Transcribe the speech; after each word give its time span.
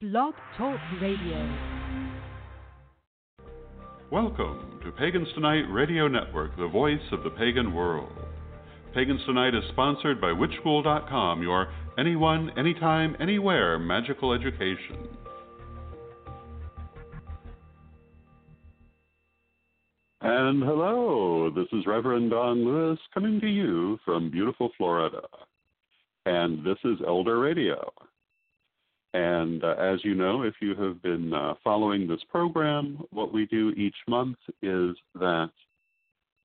Blog 0.00 0.32
Talk 0.56 0.80
Radio. 1.02 1.58
Welcome 4.10 4.80
to 4.82 4.90
Pagans 4.92 5.28
Tonight 5.34 5.64
Radio 5.68 6.08
Network, 6.08 6.56
the 6.56 6.68
voice 6.68 7.02
of 7.12 7.22
the 7.22 7.28
pagan 7.28 7.74
world. 7.74 8.10
Pagans 8.94 9.20
Tonight 9.26 9.54
is 9.54 9.62
sponsored 9.72 10.18
by 10.18 10.28
Witchschool.com, 10.28 11.42
your 11.42 11.68
anyone, 11.98 12.50
anytime, 12.58 13.14
anywhere 13.20 13.78
magical 13.78 14.32
education. 14.32 15.06
And 20.22 20.62
hello, 20.62 21.50
this 21.54 21.68
is 21.78 21.86
Reverend 21.86 22.30
Don 22.30 22.64
Lewis 22.64 22.98
coming 23.12 23.38
to 23.42 23.48
you 23.48 23.98
from 24.06 24.30
beautiful 24.30 24.70
Florida. 24.78 25.26
And 26.24 26.64
this 26.64 26.78
is 26.86 26.96
Elder 27.06 27.38
Radio. 27.38 27.92
And 29.12 29.64
uh, 29.64 29.74
as 29.78 30.04
you 30.04 30.14
know, 30.14 30.42
if 30.42 30.54
you 30.60 30.74
have 30.76 31.02
been 31.02 31.34
uh, 31.34 31.54
following 31.64 32.06
this 32.06 32.20
program, 32.30 33.02
what 33.10 33.32
we 33.32 33.46
do 33.46 33.70
each 33.70 33.96
month 34.06 34.36
is 34.62 34.94
that 35.16 35.50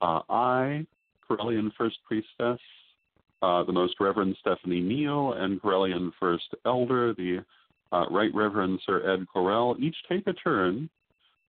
uh, 0.00 0.20
I, 0.28 0.86
Correllian 1.28 1.70
First 1.78 1.98
Priestess, 2.04 2.60
uh, 3.42 3.62
the 3.62 3.72
Most 3.72 3.94
Reverend 4.00 4.36
Stephanie 4.40 4.80
Neal, 4.80 5.34
and 5.34 5.62
Correllian 5.62 6.10
First 6.18 6.54
Elder, 6.64 7.14
the 7.14 7.44
uh, 7.92 8.06
Right 8.10 8.34
Reverend 8.34 8.80
Sir 8.84 9.12
Ed 9.12 9.26
Corell, 9.32 9.78
each 9.80 9.96
take 10.08 10.26
a 10.26 10.32
turn 10.32 10.90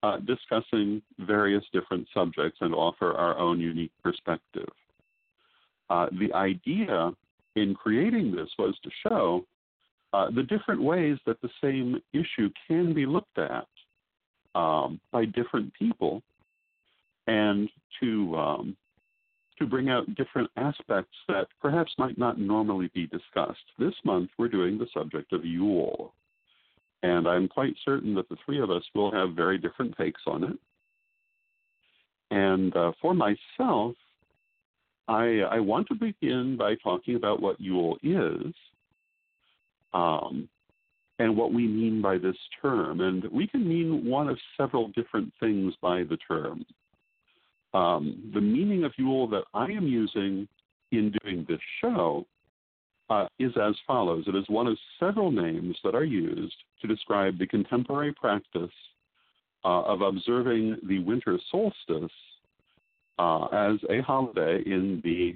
uh, 0.03 0.17
discussing 0.19 1.01
various 1.19 1.63
different 1.73 2.07
subjects 2.13 2.59
and 2.61 2.75
offer 2.75 3.13
our 3.13 3.35
own 3.39 3.59
unique 3.59 3.91
perspective. 4.03 4.69
the 5.89 6.31
idea 6.35 7.11
in 7.55 7.73
creating 7.73 8.35
this 8.35 8.49
was 8.59 8.75
to 8.83 8.91
show 9.07 9.43
uh, 10.17 10.31
the 10.31 10.41
different 10.41 10.81
ways 10.81 11.17
that 11.27 11.39
the 11.41 11.49
same 11.61 12.01
issue 12.11 12.49
can 12.67 12.91
be 12.91 13.05
looked 13.05 13.37
at 13.37 13.67
um, 14.55 14.99
by 15.11 15.25
different 15.25 15.71
people, 15.75 16.23
and 17.27 17.69
to 17.99 18.35
um, 18.35 18.77
to 19.59 19.67
bring 19.67 19.89
out 19.89 20.15
different 20.15 20.49
aspects 20.57 21.15
that 21.27 21.45
perhaps 21.61 21.91
might 21.99 22.17
not 22.17 22.39
normally 22.39 22.89
be 22.95 23.05
discussed. 23.07 23.59
This 23.77 23.93
month, 24.03 24.31
we're 24.39 24.47
doing 24.47 24.79
the 24.79 24.87
subject 24.91 25.33
of 25.33 25.45
Yule, 25.45 26.13
and 27.03 27.27
I'm 27.27 27.47
quite 27.47 27.75
certain 27.85 28.15
that 28.15 28.27
the 28.27 28.37
three 28.43 28.59
of 28.59 28.71
us 28.71 28.83
will 28.95 29.11
have 29.11 29.35
very 29.35 29.59
different 29.59 29.95
takes 29.97 30.21
on 30.25 30.43
it. 30.45 30.57
And 32.31 32.75
uh, 32.75 32.91
for 32.99 33.13
myself, 33.13 33.93
I, 35.07 35.41
I 35.51 35.59
want 35.59 35.87
to 35.89 35.95
begin 35.95 36.57
by 36.57 36.73
talking 36.83 37.15
about 37.15 37.39
what 37.39 37.61
Yule 37.61 37.97
is 38.01 38.53
um, 39.93 40.47
and 41.19 41.35
what 41.35 41.53
we 41.53 41.67
mean 41.67 42.01
by 42.01 42.17
this 42.17 42.35
term. 42.61 43.01
And 43.01 43.23
we 43.31 43.47
can 43.47 43.67
mean 43.67 44.05
one 44.05 44.29
of 44.29 44.37
several 44.55 44.89
different 44.89 45.33
things 45.39 45.73
by 45.81 46.03
the 46.03 46.17
term. 46.27 46.65
Um, 47.73 48.31
the 48.33 48.41
meaning 48.41 48.83
of 48.83 48.93
Yule 48.97 49.27
that 49.29 49.43
I 49.53 49.65
am 49.65 49.87
using 49.87 50.47
in 50.91 51.13
doing 51.23 51.45
this 51.49 51.59
show 51.81 52.25
uh, 53.09 53.27
is 53.39 53.51
as 53.61 53.75
follows 53.85 54.25
it 54.27 54.35
is 54.35 54.45
one 54.47 54.67
of 54.67 54.77
several 54.99 55.31
names 55.31 55.77
that 55.83 55.95
are 55.95 56.03
used 56.03 56.55
to 56.81 56.87
describe 56.87 57.37
the 57.37 57.47
contemporary 57.47 58.13
practice 58.13 58.71
uh, 59.65 59.81
of 59.83 60.01
observing 60.01 60.77
the 60.87 60.99
winter 60.99 61.39
solstice 61.51 62.11
uh, 63.19 63.45
as 63.45 63.77
a 63.89 64.01
holiday 64.01 64.61
in 64.65 65.01
the 65.03 65.35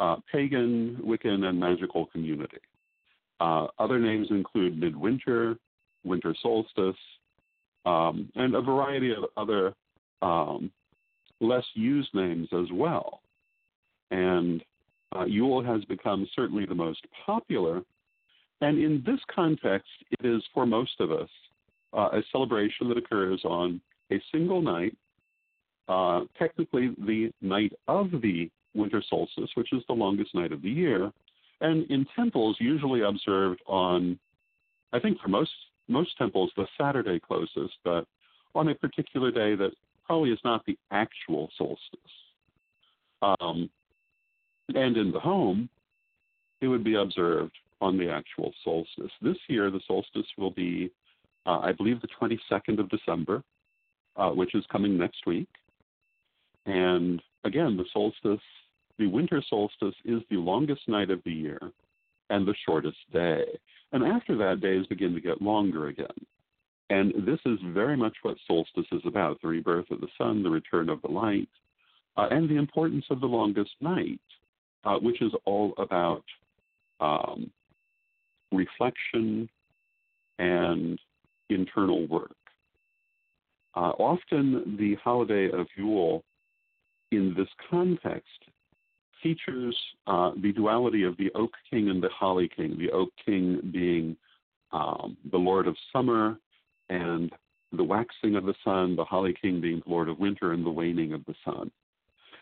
uh, 0.00 0.16
pagan, 0.32 0.98
Wiccan, 1.04 1.44
and 1.44 1.58
magical 1.58 2.06
community. 2.06 2.58
Uh, 3.40 3.66
other 3.78 3.98
names 3.98 4.28
include 4.30 4.78
midwinter, 4.78 5.56
winter 6.04 6.34
solstice, 6.42 6.96
um, 7.86 8.30
and 8.34 8.54
a 8.54 8.60
variety 8.60 9.12
of 9.12 9.24
other 9.36 9.72
um, 10.22 10.70
less 11.40 11.64
used 11.74 12.10
names 12.14 12.48
as 12.52 12.66
well. 12.72 13.20
And 14.10 14.62
uh, 15.16 15.24
Yule 15.24 15.62
has 15.62 15.84
become 15.86 16.28
certainly 16.36 16.66
the 16.66 16.74
most 16.74 17.04
popular. 17.24 17.82
And 18.60 18.78
in 18.78 19.02
this 19.06 19.20
context, 19.34 19.88
it 20.10 20.26
is 20.26 20.42
for 20.52 20.66
most 20.66 21.00
of 21.00 21.10
us 21.10 21.28
uh, 21.96 22.10
a 22.12 22.22
celebration 22.30 22.88
that 22.88 22.98
occurs 22.98 23.40
on 23.44 23.80
a 24.12 24.20
single 24.30 24.60
night, 24.60 24.94
uh, 25.88 26.20
technically 26.38 26.94
the 26.98 27.32
night 27.40 27.72
of 27.88 28.10
the 28.10 28.50
winter 28.74 29.02
solstice, 29.08 29.50
which 29.54 29.72
is 29.72 29.82
the 29.88 29.94
longest 29.94 30.34
night 30.34 30.52
of 30.52 30.62
the 30.62 30.70
year, 30.70 31.10
and 31.60 31.90
in 31.90 32.06
temples 32.16 32.56
usually 32.58 33.02
observed 33.02 33.60
on, 33.66 34.18
I 34.92 34.98
think 34.98 35.20
for 35.20 35.28
most 35.28 35.50
most 35.88 36.16
temples, 36.18 36.52
the 36.56 36.66
Saturday 36.78 37.18
closest, 37.18 37.74
but 37.84 38.06
on 38.54 38.68
a 38.68 38.74
particular 38.74 39.30
day 39.30 39.56
that 39.56 39.72
probably 40.06 40.30
is 40.30 40.38
not 40.44 40.64
the 40.64 40.78
actual 40.92 41.50
solstice. 41.58 41.98
Um, 43.22 43.68
and 44.68 44.96
in 44.96 45.10
the 45.10 45.20
home, 45.20 45.68
it 46.60 46.68
would 46.68 46.84
be 46.84 46.94
observed 46.94 47.52
on 47.80 47.98
the 47.98 48.10
actual 48.10 48.52
solstice. 48.62 49.10
This 49.20 49.36
year, 49.48 49.70
the 49.70 49.80
solstice 49.86 50.26
will 50.38 50.50
be, 50.52 50.90
uh, 51.46 51.58
I 51.58 51.72
believe, 51.72 52.00
the 52.00 52.08
22nd 52.20 52.78
of 52.78 52.88
December, 52.88 53.42
uh, 54.16 54.30
which 54.30 54.54
is 54.54 54.64
coming 54.70 54.96
next 54.96 55.26
week. 55.26 55.48
And 56.66 57.20
again, 57.44 57.76
the 57.76 57.86
solstice 57.92 58.44
the 59.00 59.06
winter 59.06 59.42
solstice 59.48 59.94
is 60.04 60.20
the 60.30 60.36
longest 60.36 60.82
night 60.86 61.10
of 61.10 61.22
the 61.24 61.32
year 61.32 61.58
and 62.28 62.46
the 62.46 62.54
shortest 62.66 62.98
day. 63.12 63.44
And 63.92 64.04
after 64.04 64.36
that, 64.36 64.60
days 64.60 64.86
begin 64.86 65.14
to 65.14 65.20
get 65.22 65.40
longer 65.40 65.88
again. 65.88 66.06
And 66.90 67.14
this 67.26 67.40
is 67.46 67.58
very 67.72 67.96
much 67.96 68.14
what 68.22 68.36
solstice 68.46 68.86
is 68.92 69.00
about 69.06 69.40
the 69.40 69.48
rebirth 69.48 69.90
of 69.90 70.02
the 70.02 70.08
sun, 70.18 70.42
the 70.42 70.50
return 70.50 70.90
of 70.90 71.00
the 71.00 71.08
light, 71.08 71.48
uh, 72.18 72.28
and 72.30 72.48
the 72.48 72.56
importance 72.56 73.06
of 73.10 73.20
the 73.20 73.26
longest 73.26 73.70
night, 73.80 74.20
uh, 74.84 74.98
which 74.98 75.22
is 75.22 75.32
all 75.46 75.72
about 75.78 76.24
um, 77.00 77.50
reflection 78.52 79.48
and 80.38 80.98
internal 81.48 82.06
work. 82.06 82.36
Uh, 83.74 83.92
often, 83.98 84.76
the 84.78 84.94
holiday 85.02 85.48
of 85.50 85.66
Yule 85.76 86.22
in 87.12 87.32
this 87.34 87.48
context 87.70 88.26
features 89.22 89.76
uh, 90.06 90.32
the 90.42 90.52
duality 90.52 91.04
of 91.04 91.16
the 91.16 91.30
Oak 91.34 91.52
King 91.70 91.88
and 91.90 92.02
the 92.02 92.08
Holly 92.08 92.48
King, 92.54 92.76
the 92.78 92.90
Oak 92.90 93.10
King 93.24 93.60
being 93.72 94.16
um, 94.72 95.16
the 95.30 95.38
Lord 95.38 95.66
of 95.66 95.76
Summer 95.92 96.38
and 96.88 97.30
the 97.72 97.84
waxing 97.84 98.36
of 98.36 98.44
the 98.44 98.54
sun, 98.64 98.96
the 98.96 99.04
Holly 99.04 99.34
King 99.40 99.60
being 99.60 99.82
the 99.84 99.90
Lord 99.90 100.08
of 100.08 100.18
Winter 100.18 100.52
and 100.52 100.64
the 100.64 100.70
waning 100.70 101.12
of 101.12 101.24
the 101.26 101.34
sun. 101.44 101.70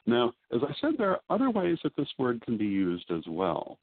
Now, 0.06 0.32
as 0.54 0.60
I 0.62 0.72
said, 0.80 0.92
there 0.96 1.10
are 1.10 1.20
other 1.28 1.50
ways 1.50 1.78
that 1.82 1.94
this 1.96 2.08
word 2.18 2.40
can 2.42 2.56
be 2.56 2.64
used 2.64 3.10
as 3.10 3.24
well. 3.28 3.78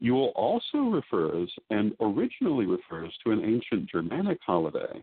Yule 0.00 0.32
also 0.34 0.78
refers, 0.78 1.50
and 1.70 1.92
originally 2.00 2.66
refers, 2.66 3.12
to 3.24 3.32
an 3.32 3.44
ancient 3.44 3.90
Germanic 3.90 4.38
holiday, 4.44 5.02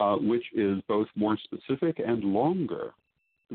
uh, 0.00 0.16
which 0.16 0.44
is 0.54 0.80
both 0.88 1.08
more 1.14 1.38
specific 1.44 2.00
and 2.04 2.24
longer 2.24 2.92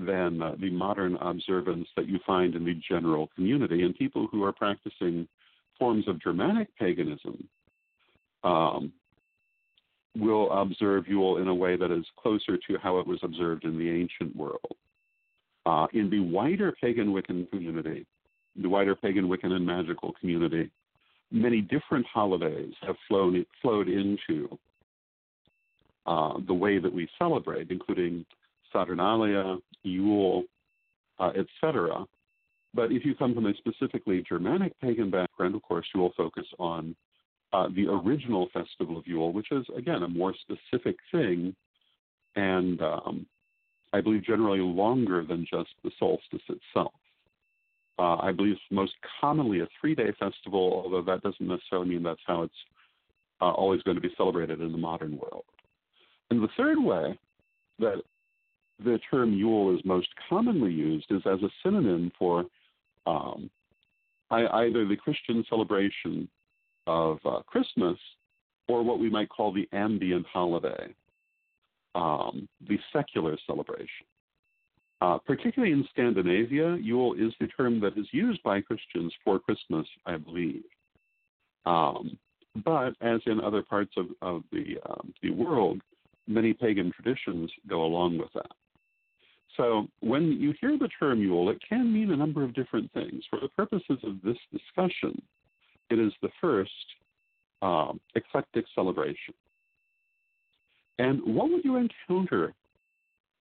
than 0.05 0.41
uh, 0.41 0.55
the 0.59 0.69
modern 0.69 1.15
observance 1.17 1.87
that 1.95 2.07
you 2.07 2.19
find 2.25 2.55
in 2.55 2.63
the 2.63 2.79
general 2.87 3.29
community. 3.35 3.83
And 3.83 3.95
people 3.95 4.27
who 4.31 4.43
are 4.43 4.53
practicing 4.53 5.27
forms 5.79 6.07
of 6.07 6.21
Germanic 6.21 6.67
paganism 6.77 7.47
um, 8.43 8.93
will 10.15 10.51
observe 10.51 11.07
Yule 11.07 11.37
in 11.37 11.47
a 11.47 11.55
way 11.55 11.75
that 11.75 11.91
is 11.91 12.05
closer 12.19 12.57
to 12.57 12.77
how 12.81 12.99
it 12.99 13.07
was 13.07 13.19
observed 13.23 13.63
in 13.63 13.77
the 13.77 13.89
ancient 13.89 14.35
world. 14.35 14.75
Uh, 15.65 15.87
in 15.93 16.09
the 16.09 16.19
wider 16.19 16.73
pagan 16.79 17.07
Wiccan 17.07 17.49
community, 17.49 18.05
the 18.61 18.69
wider 18.69 18.95
pagan 18.95 19.27
Wiccan 19.27 19.51
and 19.51 19.65
magical 19.65 20.13
community, 20.19 20.71
many 21.31 21.61
different 21.61 22.05
holidays 22.05 22.73
have 22.81 22.95
flown, 23.07 23.45
flowed 23.61 23.89
into 23.89 24.57
uh, 26.05 26.33
the 26.47 26.53
way 26.53 26.79
that 26.79 26.91
we 26.91 27.07
celebrate, 27.19 27.69
including 27.69 28.25
Saturnalia, 28.71 29.57
Yule, 29.83 30.43
uh, 31.19 31.31
etc. 31.37 32.05
But 32.73 32.91
if 32.91 33.05
you 33.05 33.15
come 33.15 33.33
from 33.33 33.45
a 33.45 33.53
specifically 33.55 34.23
Germanic 34.27 34.79
pagan 34.79 35.09
background, 35.09 35.55
of 35.55 35.61
course, 35.63 35.85
you 35.93 36.01
will 36.01 36.13
focus 36.15 36.45
on 36.59 36.95
uh, 37.53 37.67
the 37.75 37.87
original 37.87 38.49
festival 38.53 38.97
of 38.97 39.07
Yule, 39.07 39.31
which 39.33 39.51
is, 39.51 39.65
again, 39.75 40.03
a 40.03 40.07
more 40.07 40.33
specific 40.41 40.97
thing 41.11 41.55
and 42.35 42.81
um, 42.81 43.25
I 43.93 44.01
believe 44.01 44.23
generally 44.23 44.59
longer 44.59 45.25
than 45.25 45.45
just 45.49 45.69
the 45.83 45.91
solstice 45.99 46.41
itself. 46.47 46.93
Uh, 47.99 48.17
I 48.17 48.31
believe 48.31 48.53
it's 48.53 48.61
most 48.69 48.93
commonly 49.19 49.61
a 49.61 49.67
three 49.81 49.95
day 49.95 50.13
festival, 50.19 50.83
although 50.83 51.01
that 51.01 51.23
doesn't 51.23 51.47
necessarily 51.47 51.89
mean 51.89 52.03
that's 52.03 52.21
how 52.27 52.43
it's 52.43 52.53
uh, 53.41 53.51
always 53.51 53.81
going 53.83 53.95
to 53.95 54.01
be 54.01 54.13
celebrated 54.15 54.61
in 54.61 54.71
the 54.71 54.77
modern 54.77 55.17
world. 55.17 55.45
And 56.29 56.41
the 56.43 56.49
third 56.55 56.77
way 56.77 57.17
that 57.79 58.01
the 58.83 58.99
term 59.09 59.33
Yule 59.33 59.75
is 59.75 59.83
most 59.85 60.07
commonly 60.29 60.71
used 60.71 61.07
is 61.11 61.21
as 61.25 61.41
a 61.41 61.49
synonym 61.63 62.11
for 62.17 62.45
um, 63.05 63.49
either 64.29 64.85
the 64.85 64.97
Christian 64.97 65.43
celebration 65.49 66.27
of 66.85 67.19
uh, 67.25 67.39
Christmas 67.45 67.97
or 68.67 68.83
what 68.83 68.99
we 68.99 69.09
might 69.09 69.29
call 69.29 69.53
the 69.53 69.67
ambient 69.71 70.25
holiday, 70.31 70.93
um, 71.95 72.47
the 72.67 72.77
secular 72.93 73.37
celebration. 73.45 74.05
Uh, 74.99 75.17
particularly 75.19 75.73
in 75.73 75.87
Scandinavia, 75.91 76.75
Yule 76.75 77.13
is 77.13 77.31
the 77.39 77.47
term 77.47 77.79
that 77.79 77.97
is 77.97 78.07
used 78.11 78.41
by 78.43 78.59
Christians 78.59 79.13
for 79.23 79.39
Christmas, 79.39 79.85
I 80.05 80.17
believe. 80.17 80.63
Um, 81.65 82.17
but 82.65 82.93
as 83.01 83.21
in 83.27 83.39
other 83.39 83.61
parts 83.61 83.93
of, 83.95 84.07
of 84.21 84.43
the, 84.51 84.77
um, 84.89 85.13
the 85.21 85.29
world, 85.29 85.81
many 86.27 86.53
pagan 86.53 86.91
traditions 86.91 87.51
go 87.67 87.83
along 87.83 88.17
with 88.17 88.33
that. 88.33 88.51
So 89.57 89.87
when 90.01 90.31
you 90.39 90.53
hear 90.61 90.77
the 90.77 90.87
term 90.99 91.19
Yule, 91.19 91.49
it 91.49 91.57
can 91.67 91.91
mean 91.91 92.11
a 92.11 92.15
number 92.15 92.43
of 92.43 92.53
different 92.53 92.91
things. 92.93 93.23
For 93.29 93.39
the 93.39 93.49
purposes 93.49 93.97
of 94.03 94.21
this 94.23 94.37
discussion, 94.51 95.19
it 95.89 95.99
is 95.99 96.13
the 96.21 96.29
first 96.39 96.71
um, 97.61 97.99
eclectic 98.15 98.65
celebration. 98.75 99.33
And 100.99 101.21
what 101.23 101.49
would 101.49 101.63
you 101.65 101.75
encounter 101.75 102.53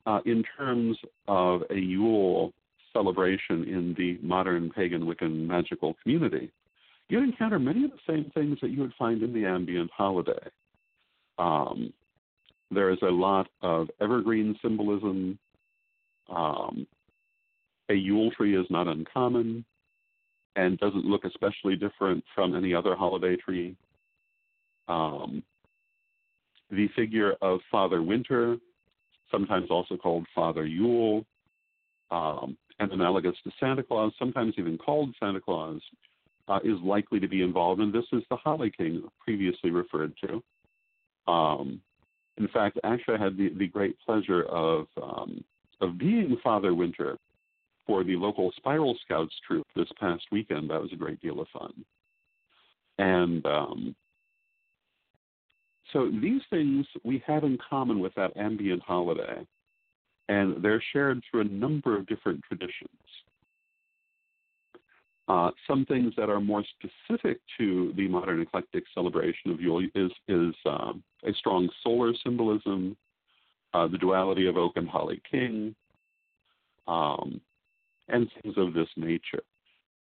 uh, 0.07 0.21
in 0.25 0.43
terms 0.57 0.97
of 1.29 1.63
a 1.71 1.77
Yule 1.77 2.53
celebration 2.93 3.65
in 3.65 3.95
the 3.99 4.19
modern 4.27 4.71
pagan 4.71 5.03
Wiccan 5.03 5.47
magical 5.47 5.95
community? 6.03 6.51
You'd 7.09 7.25
encounter 7.25 7.59
many 7.59 7.85
of 7.85 7.91
the 7.91 8.13
same 8.13 8.31
things 8.35 8.59
that 8.63 8.71
you 8.71 8.81
would 8.81 8.95
find 8.99 9.23
in 9.23 9.33
the 9.33 9.45
ambient 9.45 9.91
holiday. 9.97 10.49
Um, 11.39 11.93
there 12.71 12.91
is 12.91 12.99
a 13.03 13.11
lot 13.11 13.49
of 13.63 13.89
evergreen 14.01 14.57
symbolism. 14.61 15.39
Um, 16.29 16.87
a 17.89 17.95
Yule 17.95 18.31
tree 18.33 18.57
is 18.57 18.67
not 18.71 18.89
uncommon 18.89 19.65
and 20.57 20.79
doesn't 20.79 21.05
look 21.05 21.25
especially 21.25 21.77
different 21.77 22.25
from 22.35 22.57
any 22.57 22.75
other 22.75 22.97
holiday 22.97 23.37
tree. 23.37 23.77
Um, 24.89 25.43
the 26.71 26.89
figure 26.97 27.35
of 27.43 27.61
Father 27.71 28.03
Winter, 28.03 28.57
sometimes 29.31 29.71
also 29.71 29.97
called 29.97 30.27
Father 30.35 30.67
Yule, 30.67 31.25
um, 32.11 32.57
and 32.79 32.93
analogous 32.93 33.35
to 33.45 33.51
Santa 33.59 33.83
Claus, 33.83 34.13
sometimes 34.19 34.55
even 34.59 34.79
called 34.79 35.15
Santa 35.21 35.41
Claus, 35.41 35.81
uh, 36.49 36.59
is 36.65 36.79
likely 36.83 37.21
to 37.21 37.29
be 37.29 37.43
involved, 37.43 37.81
and 37.81 37.93
this 37.93 38.05
is 38.13 38.23
the 38.31 38.37
Holly 38.37 38.73
King 38.77 39.03
previously 39.19 39.71
referred 39.71 40.13
to. 40.25 41.33
Um, 41.33 41.81
in 42.39 42.49
fact, 42.49 42.79
actually, 42.85 43.17
I 43.17 43.25
had 43.25 43.37
the, 43.37 43.49
the 43.57 43.67
great 43.67 43.97
pleasure 44.05 44.43
of 44.43 44.87
um, 45.03 45.43
of 45.81 45.99
being 45.99 46.37
Father 46.43 46.75
Winter 46.75 47.17
for 47.87 48.03
the 48.05 48.17
local 48.17 48.53
Spiral 48.57 48.97
Scouts 49.05 49.35
troop 49.47 49.67
this 49.77 49.89
past 49.99 50.25
weekend. 50.33 50.71
That 50.71 50.81
was 50.81 50.93
a 50.93 50.97
great 50.97 51.21
deal 51.21 51.41
of 51.41 51.49
fun. 51.49 51.85
And 52.99 53.45
um, 53.47 53.97
so 55.93 56.11
these 56.11 56.43
things 56.51 56.87
we 57.05 57.23
have 57.27 57.45
in 57.45 57.59
common 57.69 58.01
with 58.01 58.15
that 58.15 58.37
ambient 58.37 58.83
holiday, 58.83 59.47
and 60.29 60.63
they're 60.63 60.83
shared 60.93 61.23
through 61.31 61.43
a 61.43 61.45
number 61.45 61.97
of 61.97 62.07
different 62.07 62.43
traditions. 62.49 62.91
Uh, 65.29 65.51
some 65.67 65.85
things 65.87 66.13
that 66.17 66.31
are 66.31 66.41
more 66.41 66.65
specific 66.79 67.41
to 67.59 67.93
the 67.97 68.07
modern 68.07 68.41
eclectic 68.41 68.85
celebration 68.95 69.51
of 69.51 69.61
Yule 69.61 69.85
is, 69.95 70.13
is 70.29 70.55
um, 70.67 71.03
a 71.25 71.33
strong 71.35 71.69
solar 71.83 72.13
symbolism, 72.23 72.97
uh, 73.77 73.87
the 73.87 73.99
duality 73.99 74.47
of 74.47 74.57
oak 74.57 74.73
and 74.77 74.89
holly 74.89 75.21
king, 75.31 75.75
um, 76.89 77.41
and 78.09 78.29
things 78.43 78.55
of 78.57 78.73
this 78.73 78.89
nature. 78.97 79.43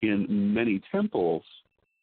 In 0.03 0.55
many 0.55 0.81
temples, 0.93 1.43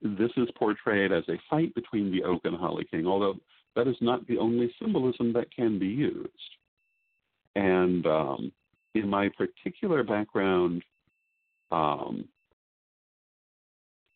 this 0.02 0.32
is 0.36 0.50
portrayed 0.58 1.12
as 1.12 1.24
a 1.30 1.40
fight 1.50 1.74
between 1.76 2.12
the 2.12 2.24
oak 2.24 2.42
and 2.44 2.58
holly 2.58 2.86
king, 2.92 3.06
although 3.06 3.36
that 3.76 3.88
is 3.88 3.96
not 4.02 4.26
the 4.28 4.38
only 4.38 4.74
symbolism 4.82 5.32
that 5.34 5.54
can 5.56 5.80
be 5.80 5.88
used. 5.88 6.30
And 7.56 8.06
um, 8.06 8.52
in 8.96 9.08
my 9.08 9.30
particular 9.30 10.04
background, 10.04 10.84
um, 11.72 12.28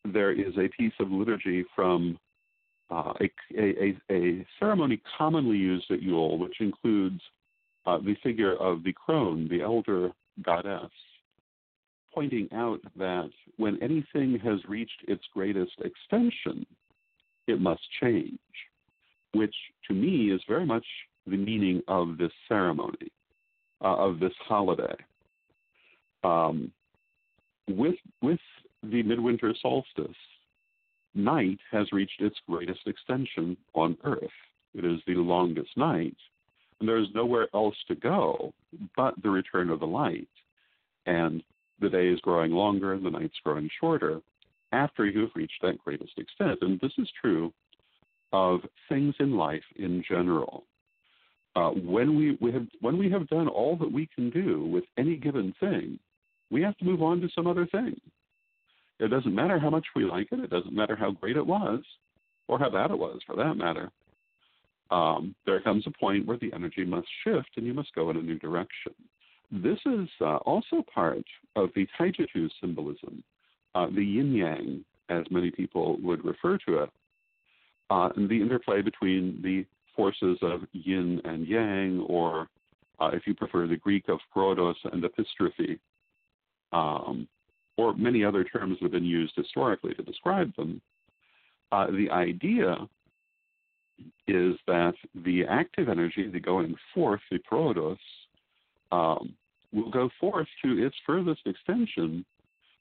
there 0.04 0.32
is 0.32 0.54
a 0.58 0.68
piece 0.76 0.92
of 1.00 1.10
liturgy 1.10 1.64
from 1.74 2.18
uh, 2.90 3.14
a, 3.20 3.30
a, 3.58 3.96
a, 4.10 4.46
ceremony 4.60 5.00
commonly 5.18 5.56
used 5.56 5.90
at 5.90 6.02
Yule, 6.02 6.38
which 6.38 6.60
includes 6.60 7.20
uh, 7.86 7.98
the 7.98 8.16
figure 8.22 8.54
of 8.56 8.82
the 8.82 8.92
crone, 8.92 9.48
the 9.48 9.62
elder 9.62 10.10
goddess, 10.42 10.90
pointing 12.12 12.48
out 12.52 12.80
that 12.96 13.30
when 13.56 13.80
anything 13.82 14.38
has 14.42 14.58
reached 14.68 15.04
its 15.06 15.22
greatest 15.32 15.72
extension, 15.84 16.66
it 17.46 17.60
must 17.60 17.82
change, 18.00 18.38
which 19.32 19.54
to 19.86 19.94
me 19.94 20.30
is 20.30 20.40
very 20.48 20.66
much 20.66 20.84
the 21.26 21.36
meaning 21.36 21.82
of 21.88 22.18
this 22.18 22.32
ceremony, 22.48 23.10
uh, 23.84 23.96
of 23.96 24.18
this 24.18 24.32
holiday. 24.48 24.96
Um, 26.24 26.72
with 27.68 27.96
with 28.22 28.40
the 28.82 29.02
midwinter 29.02 29.54
solstice, 29.60 30.16
night 31.14 31.58
has 31.70 31.90
reached 31.92 32.20
its 32.20 32.36
greatest 32.48 32.80
extension 32.86 33.56
on 33.74 33.96
Earth. 34.04 34.22
It 34.74 34.84
is 34.84 35.00
the 35.06 35.14
longest 35.14 35.76
night, 35.76 36.16
and 36.80 36.88
there 36.88 36.98
is 36.98 37.08
nowhere 37.14 37.48
else 37.54 37.76
to 37.88 37.94
go 37.94 38.52
but 38.96 39.14
the 39.22 39.30
return 39.30 39.70
of 39.70 39.80
the 39.80 39.86
light. 39.86 40.28
And 41.06 41.42
the 41.80 41.88
day 41.88 42.08
is 42.08 42.20
growing 42.20 42.52
longer 42.52 42.92
and 42.92 43.04
the 43.04 43.10
night's 43.10 43.38
growing 43.44 43.68
shorter 43.80 44.20
after 44.72 45.06
you 45.06 45.20
have 45.20 45.30
reached 45.34 45.62
that 45.62 45.78
greatest 45.78 46.12
extent. 46.18 46.58
And 46.60 46.80
this 46.80 46.92
is 46.98 47.08
true 47.20 47.52
of 48.32 48.60
things 48.88 49.14
in 49.20 49.36
life 49.36 49.62
in 49.76 50.02
general. 50.08 50.64
Uh, 51.54 51.70
when 51.70 52.16
we, 52.16 52.36
we 52.40 52.52
have 52.52 52.66
when 52.80 52.98
we 52.98 53.10
have 53.10 53.28
done 53.28 53.48
all 53.48 53.76
that 53.76 53.90
we 53.90 54.08
can 54.14 54.28
do 54.28 54.66
with 54.66 54.84
any 54.98 55.16
given 55.16 55.54
thing, 55.58 55.98
we 56.50 56.60
have 56.60 56.76
to 56.78 56.84
move 56.84 57.02
on 57.02 57.20
to 57.20 57.28
some 57.34 57.46
other 57.46 57.66
thing. 57.66 57.98
It 58.98 59.08
doesn't 59.08 59.34
matter 59.34 59.58
how 59.58 59.70
much 59.70 59.86
we 59.94 60.04
like 60.04 60.28
it. 60.32 60.40
It 60.40 60.50
doesn't 60.50 60.74
matter 60.74 60.96
how 60.96 61.12
great 61.12 61.36
it 61.36 61.46
was, 61.46 61.80
or 62.48 62.58
how 62.58 62.70
bad 62.70 62.90
it 62.90 62.98
was, 62.98 63.20
for 63.26 63.36
that 63.36 63.54
matter. 63.54 63.90
Um, 64.90 65.34
there 65.46 65.60
comes 65.60 65.84
a 65.86 65.90
point 65.90 66.26
where 66.26 66.38
the 66.38 66.52
energy 66.52 66.84
must 66.84 67.08
shift, 67.24 67.50
and 67.56 67.66
you 67.66 67.74
must 67.74 67.94
go 67.94 68.10
in 68.10 68.16
a 68.16 68.22
new 68.22 68.38
direction. 68.38 68.92
This 69.50 69.78
is 69.86 70.08
uh, 70.20 70.36
also 70.38 70.84
part 70.92 71.24
of 71.54 71.70
the 71.74 71.86
Taijitu 71.98 72.48
symbolism, 72.60 73.22
uh, 73.74 73.86
the 73.94 74.04
yin 74.04 74.32
yang, 74.32 74.84
as 75.08 75.24
many 75.30 75.50
people 75.50 75.98
would 76.02 76.24
refer 76.24 76.58
to 76.66 76.82
it, 76.82 76.90
uh, 77.90 78.08
and 78.16 78.28
the 78.28 78.40
interplay 78.40 78.82
between 78.82 79.40
the 79.42 79.64
forces 79.94 80.38
of 80.42 80.62
yin 80.72 81.20
and 81.24 81.46
yang, 81.46 82.00
or 82.08 82.48
uh, 83.00 83.10
if 83.12 83.26
you 83.26 83.34
prefer 83.34 83.66
the 83.66 83.76
Greek 83.76 84.08
of 84.08 84.18
proodos 84.34 84.74
and 84.92 85.04
epistrophe, 85.04 85.78
um, 86.72 87.28
or 87.76 87.94
many 87.94 88.24
other 88.24 88.42
terms 88.42 88.78
that 88.78 88.86
have 88.86 88.92
been 88.92 89.04
used 89.04 89.32
historically 89.36 89.94
to 89.94 90.02
describe 90.02 90.54
them. 90.56 90.80
Uh, 91.72 91.86
the 91.90 92.10
idea 92.10 92.76
is 94.28 94.56
that 94.66 94.94
the 95.24 95.44
active 95.48 95.88
energy, 95.88 96.28
the 96.28 96.40
going 96.40 96.74
forth, 96.94 97.20
the 97.30 97.38
proodos, 97.50 97.98
um, 98.92 99.34
will 99.72 99.90
go 99.90 100.08
forth 100.20 100.48
to 100.64 100.84
its 100.84 100.96
furthest 101.04 101.40
extension, 101.46 102.24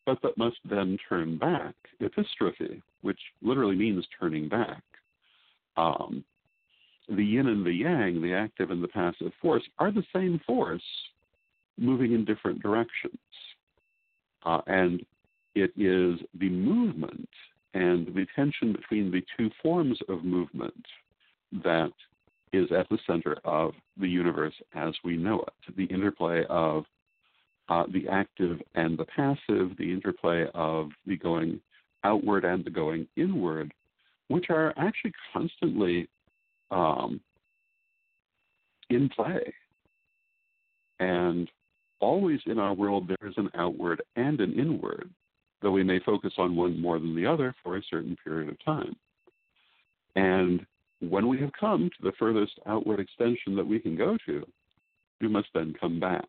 but 0.05 0.22
that 0.22 0.38
must 0.38 0.57
then 0.69 0.98
turn 1.07 1.38
back, 1.38 1.74
epistrophe, 2.01 2.81
which 3.01 3.19
literally 3.41 3.75
means 3.75 4.05
turning 4.19 4.48
back. 4.50 4.84
Um, 5.77 6.24
the 7.10 7.24
yin 7.24 7.48
and 7.48 7.65
the 7.65 7.74
yang, 7.74 8.22
the 8.22 8.34
active 8.34 8.72
and 8.72 8.84
the 8.84 8.88
passive 8.88 9.31
force, 9.41 9.63
are 9.77 9.91
the 9.91 10.05
same 10.13 10.39
force 10.45 10.81
moving 11.77 12.13
in 12.13 12.25
different 12.25 12.62
directions. 12.62 13.17
Uh, 14.43 14.62
and 14.67 15.05
it 15.55 15.72
is 15.77 16.19
the 16.39 16.50
movement 16.50 17.29
and 17.74 18.07
the 18.07 18.25
tension 18.36 18.72
between 18.72 19.12
the 19.12 19.24
two 19.38 19.50
forms 19.62 20.00
of 20.07 20.24
movement 20.24 20.86
that 21.64 21.92
is 22.54 22.72
at 22.72 22.88
the 22.90 22.98
center 23.06 23.38
of 23.44 23.74
the 24.00 24.08
universe 24.08 24.54
as 24.75 24.94
we 25.04 25.18
know 25.18 25.42
it. 25.42 25.75
The 25.75 25.86
interplay 25.86 26.46
of 26.50 26.86
uh, 27.70 27.86
the 27.92 28.08
active 28.08 28.62
and 28.75 28.98
the 28.98 29.06
passive, 29.06 29.75
the 29.78 29.92
interplay 29.92 30.46
of 30.54 30.90
the 31.06 31.18
going 31.18 31.60
outward 32.04 32.46
and 32.46 32.64
the 32.64 32.70
going 32.70 33.08
inward, 33.18 33.74
which 34.28 34.46
are 34.50 34.74
actually 34.78 35.14
constantly 35.34 36.08
um, 36.72 37.20
in 38.90 39.10
play. 39.10 39.54
And 41.00 41.50
always 42.00 42.40
in 42.46 42.60
our 42.60 42.74
world 42.74 43.08
there 43.08 43.30
is 43.30 43.36
an 43.38 43.50
outward 43.56 44.02
and 44.16 44.40
an 44.40 44.54
inward, 44.54 45.10
though 45.62 45.72
we 45.72 45.84
may 45.84 46.00
focus 46.00 46.34
on 46.38 46.56
one 46.56 46.80
more 46.80 47.00
than 47.00 47.16
the 47.16 47.25
other 47.25 47.56
for 47.64 47.78
a 47.78 47.84
certain 47.90 48.16
period 48.24 48.50
of 48.50 48.64
time. 48.64 48.96
And 50.16 50.66
when 51.10 51.28
we 51.28 51.40
have 51.40 51.52
come 51.60 51.90
to 51.90 52.04
the 52.04 52.14
furthest 52.18 52.60
outward 52.66 53.00
extension 53.00 53.56
that 53.56 53.68
we 53.68 53.80
can 53.80 53.96
go 53.96 54.18
to, 54.26 54.46
we 55.22 55.28
must 55.28 55.48
then 55.54 55.74
come 55.80 56.00
back. 56.00 56.28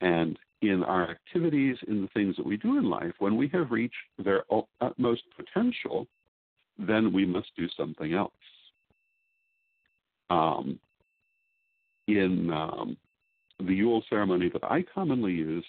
And 0.00 0.38
in 0.62 0.82
our 0.82 1.10
activities, 1.10 1.76
in 1.88 2.02
the 2.02 2.08
things 2.08 2.36
that 2.36 2.46
we 2.46 2.56
do 2.56 2.78
in 2.78 2.88
life, 2.88 3.12
when 3.18 3.36
we 3.36 3.48
have 3.48 3.70
reached 3.70 3.94
their 4.22 4.44
utmost 4.80 5.22
potential, 5.36 6.06
then 6.78 7.12
we 7.12 7.26
must 7.26 7.48
do 7.56 7.66
something 7.76 8.14
else. 8.14 8.32
um, 10.30 10.78
in 12.06 12.50
um, 12.50 12.96
the 13.58 13.74
Yule 13.74 14.02
ceremony 14.08 14.48
that 14.52 14.64
I 14.64 14.84
commonly 14.94 15.32
use, 15.32 15.66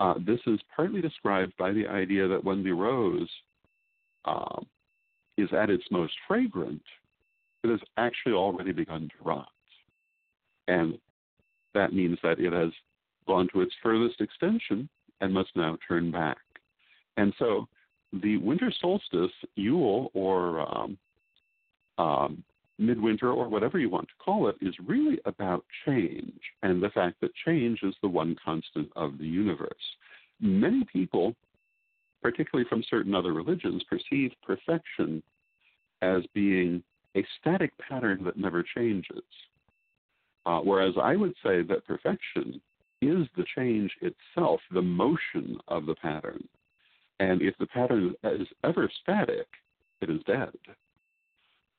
uh, 0.00 0.14
this 0.24 0.40
is 0.46 0.60
partly 0.74 1.00
described 1.00 1.52
by 1.58 1.72
the 1.72 1.86
idea 1.88 2.28
that 2.28 2.44
when 2.44 2.62
the 2.62 2.72
rose 2.72 3.28
uh, 4.24 4.60
is 5.36 5.48
at 5.52 5.70
its 5.70 5.84
most 5.90 6.12
fragrant, 6.28 6.82
it 7.64 7.70
has 7.70 7.80
actually 7.96 8.32
already 8.32 8.72
begun 8.72 9.08
to 9.08 9.24
rot. 9.24 9.48
And 10.68 10.98
that 11.74 11.92
means 11.92 12.18
that 12.22 12.38
it 12.38 12.52
has 12.52 12.70
gone 13.26 13.48
to 13.52 13.60
its 13.60 13.72
furthest 13.82 14.20
extension 14.20 14.88
and 15.20 15.32
must 15.32 15.50
now 15.56 15.76
turn 15.86 16.10
back. 16.10 16.38
And 17.16 17.34
so 17.38 17.68
the 18.12 18.36
winter 18.38 18.72
solstice, 18.80 19.32
Yule, 19.56 20.10
or 20.14 20.60
um, 20.60 20.98
um, 21.98 22.44
midwinter, 22.78 23.32
or 23.32 23.48
whatever 23.48 23.78
you 23.78 23.90
want 23.90 24.08
to 24.08 24.24
call 24.24 24.48
it, 24.48 24.56
is 24.60 24.74
really 24.86 25.18
about 25.24 25.64
change 25.84 26.40
and 26.62 26.82
the 26.82 26.90
fact 26.90 27.20
that 27.20 27.30
change 27.44 27.80
is 27.82 27.94
the 28.02 28.08
one 28.08 28.36
constant 28.42 28.88
of 28.94 29.18
the 29.18 29.26
universe. 29.26 29.72
Many 30.40 30.84
people, 30.90 31.34
particularly 32.22 32.68
from 32.68 32.84
certain 32.88 33.14
other 33.14 33.32
religions, 33.32 33.82
perceive 33.90 34.30
perfection 34.46 35.22
as 36.02 36.22
being 36.32 36.82
a 37.18 37.26
static 37.40 37.72
pattern 37.78 38.22
that 38.24 38.36
never 38.36 38.64
changes. 38.76 39.22
Uh, 40.46 40.60
whereas 40.60 40.94
I 41.00 41.16
would 41.16 41.34
say 41.42 41.62
that 41.62 41.86
perfection 41.86 42.60
is 43.02 43.26
the 43.36 43.44
change 43.56 43.90
itself, 44.00 44.60
the 44.70 44.82
motion 44.82 45.58
of 45.68 45.86
the 45.86 45.94
pattern. 45.96 46.46
And 47.20 47.42
if 47.42 47.54
the 47.58 47.66
pattern 47.66 48.14
is 48.24 48.46
ever 48.64 48.90
static, 49.02 49.46
it 50.00 50.10
is 50.10 50.20
dead. 50.26 50.54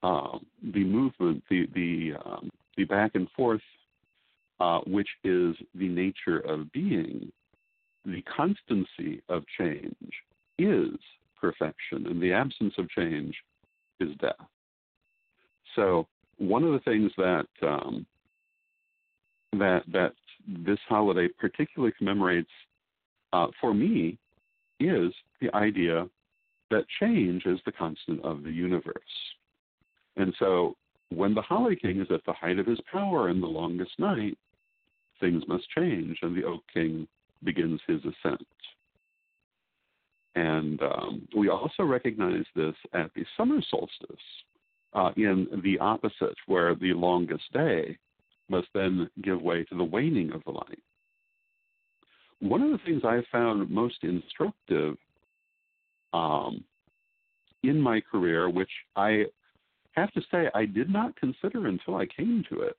Um, 0.04 0.46
the 0.74 0.84
movement, 0.84 1.44
the 1.50 1.68
the 1.74 2.14
um, 2.26 2.50
the 2.78 2.86
back 2.86 3.12
and 3.16 3.28
forth, 3.36 3.62
uh, 4.60 4.80
which 4.88 5.10
is 5.24 5.56
the 5.76 5.88
nature 5.88 6.40
of 6.40 6.72
being, 6.72 7.32
the 8.06 8.22
constancy 8.24 9.22
of 9.28 9.44
change 9.58 10.14
is 10.58 10.98
perfection, 11.40 12.08
and 12.08 12.22
the 12.22 12.32
absence 12.32 12.74
of 12.78 12.90
change 12.90 13.36
is 14.00 14.10
death. 14.22 14.36
So 15.76 16.08
one 16.38 16.64
of 16.64 16.72
the 16.72 16.80
things 16.80 17.12
that 17.18 17.48
um, 17.62 18.06
that 19.54 19.84
that 19.92 20.14
this 20.48 20.80
holiday 20.88 21.28
particularly 21.40 21.94
commemorates 21.98 22.50
uh, 23.34 23.48
for 23.60 23.74
me 23.74 24.18
is 24.80 25.12
the 25.42 25.54
idea 25.54 26.08
that 26.72 26.86
change 27.00 27.46
is 27.46 27.60
the 27.66 27.72
constant 27.72 28.24
of 28.24 28.44
the 28.44 28.52
universe. 28.52 28.94
And 30.18 30.34
so 30.40 30.76
when 31.10 31.34
the 31.34 31.42
Holly 31.42 31.76
King 31.76 32.02
is 32.02 32.08
at 32.12 32.24
the 32.26 32.34
height 32.34 32.60
of 32.60 32.66
his 32.66 32.80
power 32.92 33.30
in 33.30 33.42
the 33.42 33.48
longest 33.48 33.92
night, 33.98 34.38
things 35.20 35.44
must 35.48 35.70
change, 35.72 36.18
and 36.22 36.36
the 36.36 36.46
Oak 36.46 36.64
King 36.74 37.08
begins 37.44 37.82
his 37.88 38.00
ascent. 38.02 38.46
And 40.36 40.82
um, 40.82 41.28
we 41.36 41.50
also 41.50 41.84
recognize 41.84 42.46
this 42.56 42.76
at 42.94 43.12
the 43.16 43.26
summer 43.36 43.62
solstice 43.70 44.18
uh, 44.94 45.12
in 45.16 45.48
the 45.64 45.78
opposite, 45.80 46.36
where 46.48 46.76
the 46.76 46.94
longest 46.94 47.44
day 47.54 47.98
must 48.50 48.68
then 48.74 49.10
give 49.22 49.42
way 49.42 49.64
to 49.66 49.76
the 49.76 49.84
waning 49.84 50.32
of 50.32 50.44
the 50.46 50.52
light. 50.52 50.80
One 52.40 52.62
of 52.62 52.72
the 52.72 52.80
things 52.80 53.04
I 53.04 53.22
found 53.32 53.70
most 53.70 54.04
instructive 54.04 54.96
um, 56.14 56.64
in 57.64 57.80
my 57.80 58.02
career, 58.02 58.50
which 58.50 58.72
I 58.96 59.26
have 59.92 60.12
to 60.14 60.22
say 60.32 60.50
I 60.56 60.66
did 60.66 60.90
not 60.90 61.16
consider 61.18 61.68
until 61.68 61.96
I 61.96 62.06
came 62.06 62.44
to 62.50 62.62
it, 62.62 62.78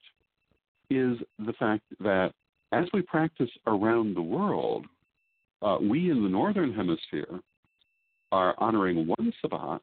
is 0.88 1.18
the 1.38 1.52
fact 1.58 1.84
that 2.00 2.32
as 2.72 2.86
we 2.92 3.02
practice 3.02 3.50
around 3.66 4.14
the 4.16 4.22
world, 4.22 4.86
uh, 5.62 5.78
we 5.80 6.10
in 6.10 6.22
the 6.22 6.28
northern 6.28 6.72
hemisphere 6.72 7.40
are 8.32 8.54
honoring 8.58 9.06
one 9.06 9.32
Sabbat, 9.40 9.82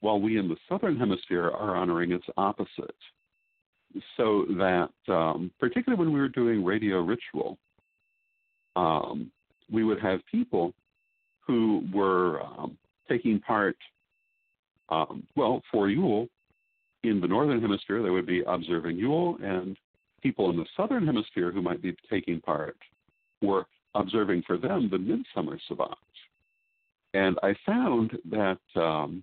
while 0.00 0.20
we 0.20 0.38
in 0.38 0.48
the 0.48 0.56
southern 0.68 0.96
hemisphere 0.96 1.46
are 1.46 1.76
honoring 1.76 2.12
its 2.12 2.26
opposite 2.36 2.94
so 4.16 4.44
that 4.50 4.90
um, 5.08 5.50
particularly 5.58 6.02
when 6.02 6.12
we 6.12 6.20
were 6.20 6.28
doing 6.28 6.64
radio 6.64 7.00
ritual, 7.00 7.58
um, 8.76 9.30
we 9.70 9.84
would 9.84 10.00
have 10.00 10.20
people 10.30 10.72
who 11.40 11.84
were 11.92 12.42
um, 12.42 12.76
taking 13.08 13.40
part. 13.40 13.76
Um, 14.90 15.26
well, 15.36 15.62
for 15.70 15.88
Yule, 15.88 16.28
in 17.02 17.20
the 17.20 17.26
northern 17.26 17.60
hemisphere, 17.60 18.02
they 18.02 18.10
would 18.10 18.26
be 18.26 18.42
observing 18.46 18.96
Yule, 18.96 19.38
and 19.42 19.76
people 20.22 20.50
in 20.50 20.56
the 20.56 20.66
southern 20.76 21.06
hemisphere 21.06 21.50
who 21.50 21.62
might 21.62 21.82
be 21.82 21.94
taking 22.10 22.40
part 22.40 22.76
were 23.42 23.66
observing 23.94 24.42
for 24.46 24.58
them 24.58 24.88
the 24.90 24.98
midsummer 24.98 25.58
Sabbat. 25.68 25.96
And 27.14 27.38
I 27.42 27.54
found 27.64 28.12
that 28.30 28.58
um, 28.76 29.22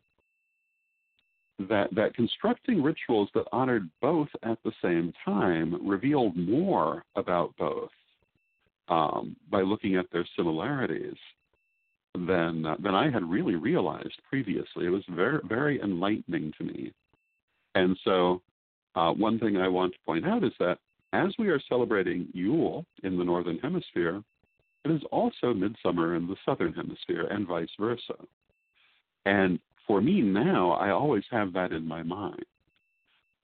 that, 1.59 1.93
that 1.95 2.13
constructing 2.15 2.83
rituals 2.83 3.29
that 3.33 3.45
honored 3.51 3.89
both 4.01 4.27
at 4.43 4.57
the 4.63 4.73
same 4.81 5.13
time 5.23 5.87
revealed 5.87 6.35
more 6.35 7.03
about 7.15 7.55
both 7.57 7.89
um, 8.87 9.35
by 9.49 9.61
looking 9.61 9.95
at 9.95 10.05
their 10.11 10.27
similarities 10.35 11.15
than 12.27 12.65
uh, 12.65 12.75
than 12.81 12.95
I 12.95 13.09
had 13.09 13.29
really 13.29 13.55
realized 13.55 14.21
previously. 14.29 14.85
It 14.85 14.89
was 14.89 15.03
very 15.09 15.39
very 15.47 15.81
enlightening 15.81 16.53
to 16.57 16.63
me. 16.63 16.93
And 17.73 17.97
so, 18.03 18.41
uh, 18.95 19.11
one 19.11 19.39
thing 19.39 19.57
I 19.57 19.67
want 19.67 19.93
to 19.93 19.99
point 20.05 20.25
out 20.25 20.43
is 20.43 20.53
that 20.59 20.77
as 21.13 21.33
we 21.37 21.49
are 21.49 21.59
celebrating 21.67 22.27
Yule 22.33 22.85
in 23.03 23.17
the 23.17 23.23
northern 23.23 23.57
hemisphere, 23.59 24.23
it 24.85 24.91
is 24.91 25.01
also 25.11 25.53
midsummer 25.53 26.15
in 26.15 26.27
the 26.27 26.35
southern 26.45 26.73
hemisphere, 26.73 27.27
and 27.31 27.47
vice 27.47 27.69
versa. 27.79 28.15
And 29.25 29.59
for 29.87 30.01
me 30.01 30.21
now, 30.21 30.71
I 30.71 30.91
always 30.91 31.23
have 31.31 31.53
that 31.53 31.71
in 31.71 31.87
my 31.87 32.03
mind. 32.03 32.45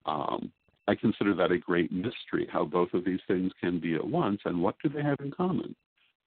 Um, 0.05 0.51
I 0.88 0.95
consider 0.95 1.36
that 1.36 1.51
a 1.51 1.57
great 1.57 1.91
mystery 1.91 2.48
how 2.51 2.65
both 2.65 2.93
of 2.93 3.05
these 3.05 3.19
things 3.27 3.51
can 3.60 3.79
be 3.79 3.95
at 3.95 4.05
once, 4.05 4.41
and 4.45 4.62
what 4.62 4.75
do 4.83 4.89
they 4.89 5.03
have 5.03 5.19
in 5.19 5.31
common? 5.31 5.75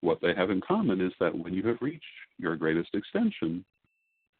What 0.00 0.20
they 0.20 0.34
have 0.34 0.50
in 0.50 0.60
common 0.60 1.00
is 1.00 1.12
that 1.18 1.36
when 1.36 1.54
you 1.54 1.66
have 1.66 1.78
reached 1.80 2.04
your 2.38 2.56
greatest 2.56 2.90
extension, 2.94 3.64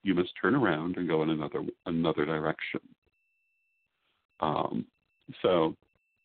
you 0.03 0.15
must 0.15 0.31
turn 0.41 0.55
around 0.55 0.97
and 0.97 1.09
go 1.09 1.23
in 1.23 1.31
another 1.31 1.63
another 1.87 2.25
direction. 2.25 2.81
Um, 4.41 4.87
so, 5.43 5.75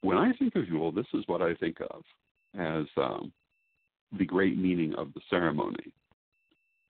when 0.01 0.17
I 0.17 0.33
think 0.33 0.55
of 0.55 0.67
Yule, 0.67 0.91
this 0.91 1.07
is 1.13 1.23
what 1.27 1.41
I 1.41 1.55
think 1.55 1.77
of 1.81 2.03
as 2.57 2.85
um, 2.97 3.31
the 4.17 4.25
great 4.25 4.57
meaning 4.57 4.93
of 4.95 5.13
the 5.13 5.21
ceremony 5.29 5.93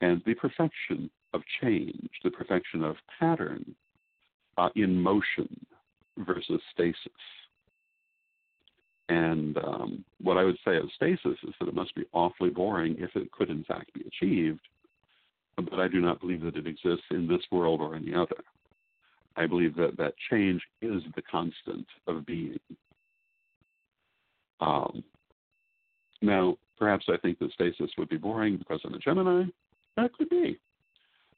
and 0.02 0.22
the 0.26 0.34
perfection 0.34 1.10
of 1.34 1.42
change, 1.62 2.10
the 2.24 2.32
perfection 2.32 2.84
of 2.84 2.96
pattern 3.20 3.76
uh, 4.58 4.70
in 4.76 5.00
motion 5.00 5.48
versus 6.18 6.62
stasis. 6.74 6.98
And 9.10 9.58
um, 9.58 10.06
what 10.22 10.38
I 10.38 10.44
would 10.44 10.58
say 10.64 10.78
of 10.78 10.90
stasis 10.96 11.38
is 11.44 11.54
that 11.60 11.68
it 11.68 11.74
must 11.74 11.96
be 11.96 12.06
awfully 12.14 12.50
boring 12.50 12.96
if 13.00 13.16
it 13.16 13.32
could, 13.32 13.50
in 13.50 13.64
fact, 13.64 13.94
be 13.94 14.06
achieved. 14.08 14.62
But 15.58 15.80
I 15.80 15.88
do 15.88 16.00
not 16.00 16.22
believe 16.22 16.42
that 16.42 16.56
it 16.56 16.68
exists 16.68 17.06
in 17.12 17.28
this 17.28 17.42
world 17.52 17.82
or 17.82 17.96
any 17.96 18.14
other. 18.14 18.38
I 19.36 19.48
believe 19.48 19.76
that 19.76 19.98
that 19.98 20.14
change 20.30 20.62
is 20.82 21.02
the 21.16 21.22
constant 21.24 21.88
of 22.08 22.26
being. 22.26 22.60
Um, 24.62 25.04
now, 26.22 26.58
perhaps 26.78 27.06
I 27.10 27.18
think 27.18 27.40
that 27.40 27.52
stasis 27.54 27.92
would 27.98 28.10
be 28.10 28.18
boring 28.18 28.58
because 28.58 28.82
I'm 28.84 28.94
a 28.94 29.00
Gemini. 29.00 29.46
That 29.98 30.14
could 30.14 30.30
be. 30.30 30.60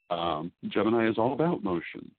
Um, 0.10 0.51
Gemini 0.67 1.10
is 1.10 1.17
all 1.17 1.34
about 1.34 1.63
motion. 1.63 2.12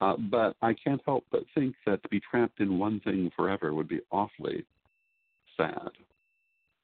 Uh, 0.00 0.16
but 0.16 0.54
I 0.62 0.74
can't 0.74 1.00
help 1.04 1.24
but 1.30 1.42
think 1.54 1.74
that 1.86 2.02
to 2.02 2.08
be 2.08 2.20
trapped 2.20 2.60
in 2.60 2.78
one 2.78 3.00
thing 3.00 3.30
forever 3.34 3.74
would 3.74 3.88
be 3.88 4.00
awfully 4.10 4.64
sad. 5.56 5.90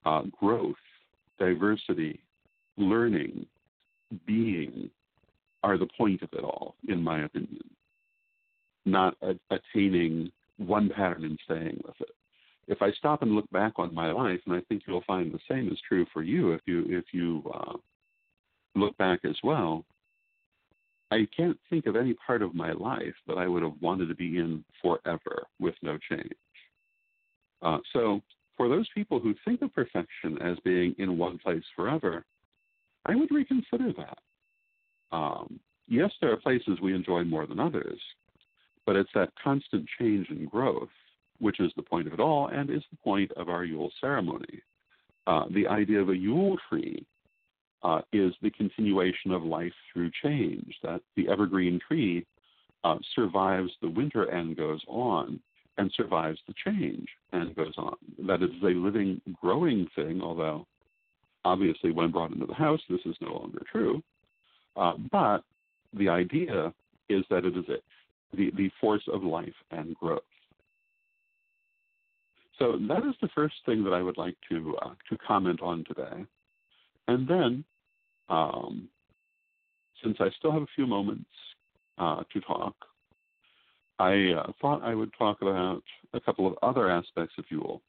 Uh, 0.04 0.22
growth, 0.38 0.74
diversity, 1.38 2.20
learning, 2.76 3.46
being 4.26 4.90
are 5.62 5.78
the 5.78 5.88
point 5.96 6.22
of 6.22 6.28
it 6.32 6.44
all, 6.44 6.74
in 6.88 7.02
my 7.02 7.24
opinion. 7.24 7.62
Not 8.84 9.16
a- 9.22 9.38
attaining 9.50 10.30
one 10.58 10.90
pattern 10.90 11.24
and 11.24 11.38
staying 11.44 11.80
with 11.86 12.00
it. 12.00 12.14
If 12.66 12.82
I 12.82 12.92
stop 12.92 13.22
and 13.22 13.34
look 13.34 13.48
back 13.50 13.74
on 13.76 13.94
my 13.94 14.10
life, 14.10 14.40
and 14.46 14.54
I 14.54 14.60
think 14.62 14.82
you'll 14.86 15.04
find 15.06 15.32
the 15.32 15.38
same 15.48 15.70
is 15.70 15.80
true 15.86 16.06
for 16.12 16.22
you 16.22 16.52
if 16.52 16.62
you 16.66 16.84
if 16.88 17.04
you 17.12 17.42
uh, 17.52 17.76
look 18.74 18.96
back 18.98 19.20
as 19.24 19.36
well, 19.42 19.84
I 21.10 21.28
can't 21.36 21.58
think 21.70 21.86
of 21.86 21.96
any 21.96 22.14
part 22.26 22.42
of 22.42 22.54
my 22.54 22.72
life 22.72 23.14
that 23.26 23.38
I 23.38 23.46
would 23.46 23.62
have 23.62 23.80
wanted 23.80 24.08
to 24.08 24.14
be 24.14 24.38
in 24.38 24.64
forever 24.82 25.46
with 25.60 25.74
no 25.82 25.98
change. 26.10 26.32
Uh, 27.62 27.78
so, 27.92 28.20
for 28.56 28.68
those 28.68 28.88
people 28.94 29.18
who 29.18 29.34
think 29.44 29.62
of 29.62 29.74
perfection 29.74 30.38
as 30.40 30.58
being 30.64 30.94
in 30.98 31.18
one 31.18 31.38
place 31.38 31.64
forever, 31.74 32.24
I 33.06 33.14
would 33.14 33.30
reconsider 33.30 33.92
that. 33.96 34.18
Um, 35.16 35.60
yes, 35.88 36.10
there 36.20 36.32
are 36.32 36.36
places 36.36 36.80
we 36.80 36.94
enjoy 36.94 37.24
more 37.24 37.46
than 37.46 37.60
others, 37.60 38.00
but 38.86 38.96
it's 38.96 39.10
that 39.14 39.32
constant 39.42 39.86
change 39.98 40.28
and 40.30 40.50
growth, 40.50 40.88
which 41.38 41.60
is 41.60 41.72
the 41.76 41.82
point 41.82 42.06
of 42.06 42.12
it 42.12 42.20
all 42.20 42.48
and 42.48 42.70
is 42.70 42.82
the 42.90 42.98
point 43.02 43.30
of 43.32 43.48
our 43.48 43.64
Yule 43.64 43.92
ceremony. 44.00 44.60
Uh, 45.26 45.44
the 45.52 45.66
idea 45.66 46.00
of 46.00 46.10
a 46.10 46.16
Yule 46.16 46.56
tree 46.68 47.04
uh, 47.84 48.00
is 48.12 48.32
the 48.42 48.50
continuation 48.50 49.30
of 49.30 49.42
life 49.44 49.72
through 49.92 50.10
change, 50.22 50.74
that 50.82 51.00
the 51.16 51.28
evergreen 51.28 51.78
tree 51.86 52.26
uh, 52.82 52.96
survives 53.14 53.70
the 53.80 53.90
winter 53.90 54.24
and 54.24 54.56
goes 54.56 54.80
on, 54.88 55.38
and 55.76 55.92
survives 55.96 56.38
the 56.46 56.54
change 56.64 57.06
and 57.32 57.54
goes 57.54 57.74
on. 57.76 57.96
That 58.26 58.42
it 58.42 58.50
is 58.50 58.62
a 58.62 58.68
living, 58.68 59.20
growing 59.40 59.86
thing, 59.94 60.20
although 60.22 60.66
obviously 61.44 61.90
when 61.92 62.10
brought 62.10 62.32
into 62.32 62.46
the 62.46 62.54
house, 62.54 62.80
this 62.88 63.00
is 63.04 63.16
no 63.20 63.34
longer 63.34 63.62
true. 63.70 64.02
Uh, 64.76 64.94
but 65.12 65.44
the 65.92 66.08
idea 66.08 66.72
is 67.08 67.24
that 67.30 67.44
it 67.44 67.56
is 67.56 67.64
a, 67.68 68.36
the, 68.36 68.50
the 68.56 68.70
force 68.80 69.02
of 69.12 69.22
life 69.22 69.54
and 69.70 69.94
growth. 69.96 70.22
So 72.58 72.78
that 72.88 73.04
is 73.04 73.14
the 73.20 73.28
first 73.34 73.54
thing 73.66 73.84
that 73.84 73.92
I 73.92 74.02
would 74.02 74.16
like 74.16 74.36
to 74.50 74.76
uh, 74.80 74.94
to 75.10 75.18
comment 75.26 75.60
on 75.60 75.84
today, 75.84 76.24
and 77.08 77.26
then, 77.26 77.64
um, 78.28 78.88
since 80.02 80.16
I 80.20 80.28
still 80.38 80.52
have 80.52 80.62
a 80.62 80.74
few 80.74 80.86
moments 80.86 81.30
uh, 81.98 82.22
to 82.32 82.40
talk, 82.40 82.74
I 83.98 84.32
uh, 84.32 84.52
thought 84.60 84.82
I 84.82 84.94
would 84.94 85.12
talk 85.16 85.42
about 85.42 85.82
a 86.12 86.20
couple 86.20 86.46
of 86.46 86.54
other 86.62 86.90
aspects 86.90 87.34
of 87.38 87.44
Yule. 87.48 87.80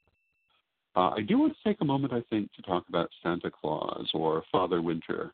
Uh, 0.96 1.12
I 1.18 1.22
do 1.22 1.40
want 1.40 1.54
to 1.54 1.70
take 1.70 1.82
a 1.82 1.86
moment, 1.86 2.14
I 2.14 2.22
think, 2.30 2.54
to 2.54 2.62
talk 2.62 2.88
about 2.88 3.10
Santa 3.22 3.52
Claus 3.52 4.10
or 4.14 4.44
Father 4.52 4.82
Winter 4.82 5.34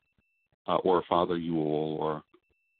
uh, 0.67 0.77
or 0.77 1.03
Father 1.07 1.37
Yule 1.37 1.97
or 1.99 2.23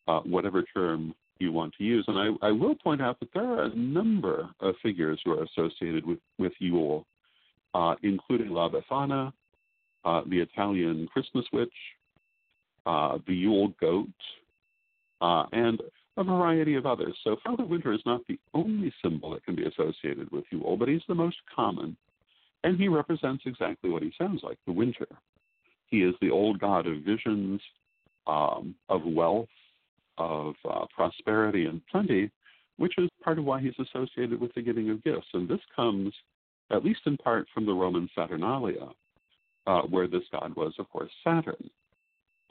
uh, 0.08 0.22
whatever 0.22 0.64
term 0.74 1.14
you 1.40 1.52
want 1.52 1.74
to 1.78 1.84
use. 1.84 2.06
And 2.08 2.18
I, 2.18 2.48
I, 2.48 2.52
will 2.52 2.76
point 2.76 3.02
out 3.02 3.20
that 3.20 3.30
there 3.34 3.44
are 3.44 3.64
a 3.64 3.76
number 3.76 4.50
of 4.60 4.76
figures 4.82 5.20
who 5.24 5.32
are 5.32 5.44
associated 5.44 6.06
with, 6.06 6.20
with 6.38 6.54
Yule, 6.60 7.06
uh, 7.74 7.96
including 8.04 8.50
La 8.50 8.70
Befana, 8.70 9.34
the 10.04 10.40
Italian 10.40 11.08
Christmas 11.12 11.46
witch, 11.52 11.74
uh, 12.86 13.18
the 13.28 13.34
Yule 13.34 13.74
goat, 13.80 14.08
and 15.22 15.82
a 16.18 16.24
variety 16.24 16.76
of 16.76 16.86
others. 16.86 17.16
So 17.24 17.38
Father 17.44 17.64
Winter 17.64 17.94
is 17.94 18.02
not 18.06 18.22
the 18.28 18.40
only 18.54 18.94
symbol 19.04 19.32
that 19.32 19.46
can 19.46 19.56
be 19.56 19.64
associated 19.64 20.32
with 20.32 20.44
Yule, 20.52 20.78
but 20.78 20.90
he's 20.90 21.02
the 21.08 21.16
most 21.16 21.38
common. 21.54 21.96
And 22.64 22.78
he 22.78 22.88
represents 22.88 23.44
exactly 23.46 23.90
what 23.90 24.04
he 24.04 24.12
sounds 24.18 24.42
like 24.44 24.58
the 24.66 24.74
winter. 24.74 25.08
He 25.88 26.04
is 26.04 26.14
the 26.22 26.30
old 26.30 26.60
god 26.60 26.86
of 26.86 27.02
visions, 27.02 27.62
um, 28.28 28.76
of 28.90 29.02
wealth, 29.04 29.50
of 30.18 30.54
uh, 30.70 30.86
prosperity 30.96 31.66
and 31.66 31.82
plenty, 31.92 32.30
which 32.78 32.94
is 32.98 33.10
part 33.24 33.40
of 33.40 33.46
why 33.46 33.60
he's 33.62 33.74
associated 33.80 34.40
with 34.40 34.54
the 34.54 34.62
giving 34.62 34.90
of 34.90 35.04
gifts. 35.04 35.28
And 35.34 35.50
this 35.50 35.60
comes, 35.76 36.14
at 36.72 36.86
least 36.86 37.02
in 37.06 37.18
part, 37.18 37.48
from 37.54 37.66
the 37.66 37.74
Roman 37.74 38.10
Saturnalia, 38.16 38.90
uh, 39.66 39.82
where 39.84 40.08
this 40.08 40.24
god 40.32 40.56
was, 40.56 40.74
of 40.78 40.90
course, 40.90 41.12
Saturn. 41.24 41.70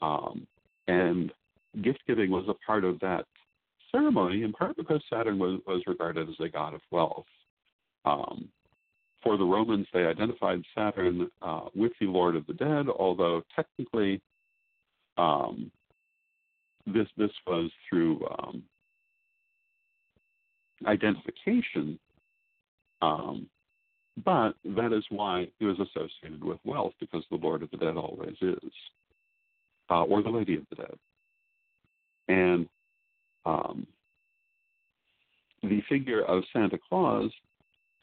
Um, 0.01 0.47
and 0.87 1.31
gift 1.83 1.99
giving 2.07 2.31
was 2.31 2.45
a 2.47 2.65
part 2.65 2.83
of 2.83 2.99
that 2.99 3.25
ceremony, 3.91 4.43
in 4.43 4.53
part 4.53 4.75
because 4.77 5.01
Saturn 5.09 5.37
was, 5.37 5.59
was 5.67 5.81
regarded 5.87 6.29
as 6.29 6.35
a 6.39 6.49
god 6.49 6.73
of 6.73 6.81
wealth. 6.91 7.25
Um, 8.05 8.49
for 9.23 9.37
the 9.37 9.43
Romans, 9.43 9.87
they 9.93 10.05
identified 10.05 10.61
Saturn 10.75 11.29
uh, 11.41 11.65
with 11.75 11.91
the 11.99 12.07
Lord 12.07 12.35
of 12.35 12.47
the 12.47 12.53
Dead, 12.53 12.87
although 12.87 13.43
technically 13.55 14.21
um, 15.17 15.71
this 16.87 17.07
this 17.17 17.31
was 17.45 17.69
through 17.87 18.25
um, 18.39 18.63
identification, 20.87 21.99
um, 23.01 23.47
but 24.25 24.53
that 24.65 24.93
is 24.93 25.03
why 25.09 25.47
it 25.59 25.65
was 25.65 25.79
associated 25.79 26.43
with 26.43 26.57
wealth 26.63 26.93
because 26.99 27.23
the 27.29 27.37
Lord 27.37 27.61
of 27.61 27.69
the 27.71 27.77
Dead 27.77 27.97
always 27.97 28.35
is, 28.41 28.71
uh, 29.91 30.03
or 30.03 30.23
the 30.23 30.29
Lady 30.29 30.55
of 30.55 30.63
the 30.69 30.75
Dead, 30.77 30.95
and 32.27 32.67
um, 33.45 33.85
the 35.63 35.81
figure 35.89 36.23
of 36.23 36.43
Santa 36.53 36.79
Claus 36.89 37.31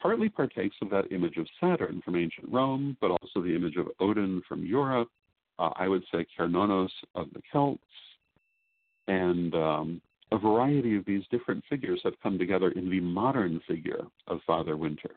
partly 0.01 0.29
partakes 0.29 0.75
of 0.81 0.89
that 0.89 1.11
image 1.11 1.37
of 1.37 1.45
Saturn 1.59 2.01
from 2.05 2.15
ancient 2.15 2.47
Rome, 2.49 2.95
but 3.01 3.11
also 3.11 3.41
the 3.41 3.55
image 3.55 3.75
of 3.75 3.87
Odin 3.99 4.41
from 4.47 4.65
Europe. 4.65 5.09
Uh, 5.57 5.71
I 5.75 5.89
would 5.89 6.03
say 6.11 6.25
Cernunnos 6.37 6.89
of 7.15 7.27
the 7.33 7.41
Celts, 7.51 7.81
and 9.07 9.53
um, 9.55 10.01
a 10.31 10.37
variety 10.37 10.95
of 10.95 11.03
these 11.05 11.23
different 11.31 11.63
figures 11.69 11.99
have 12.03 12.13
come 12.23 12.37
together 12.37 12.71
in 12.71 12.89
the 12.89 13.01
modern 13.01 13.59
figure 13.67 14.03
of 14.27 14.39
Father 14.47 14.77
Winter. 14.77 15.11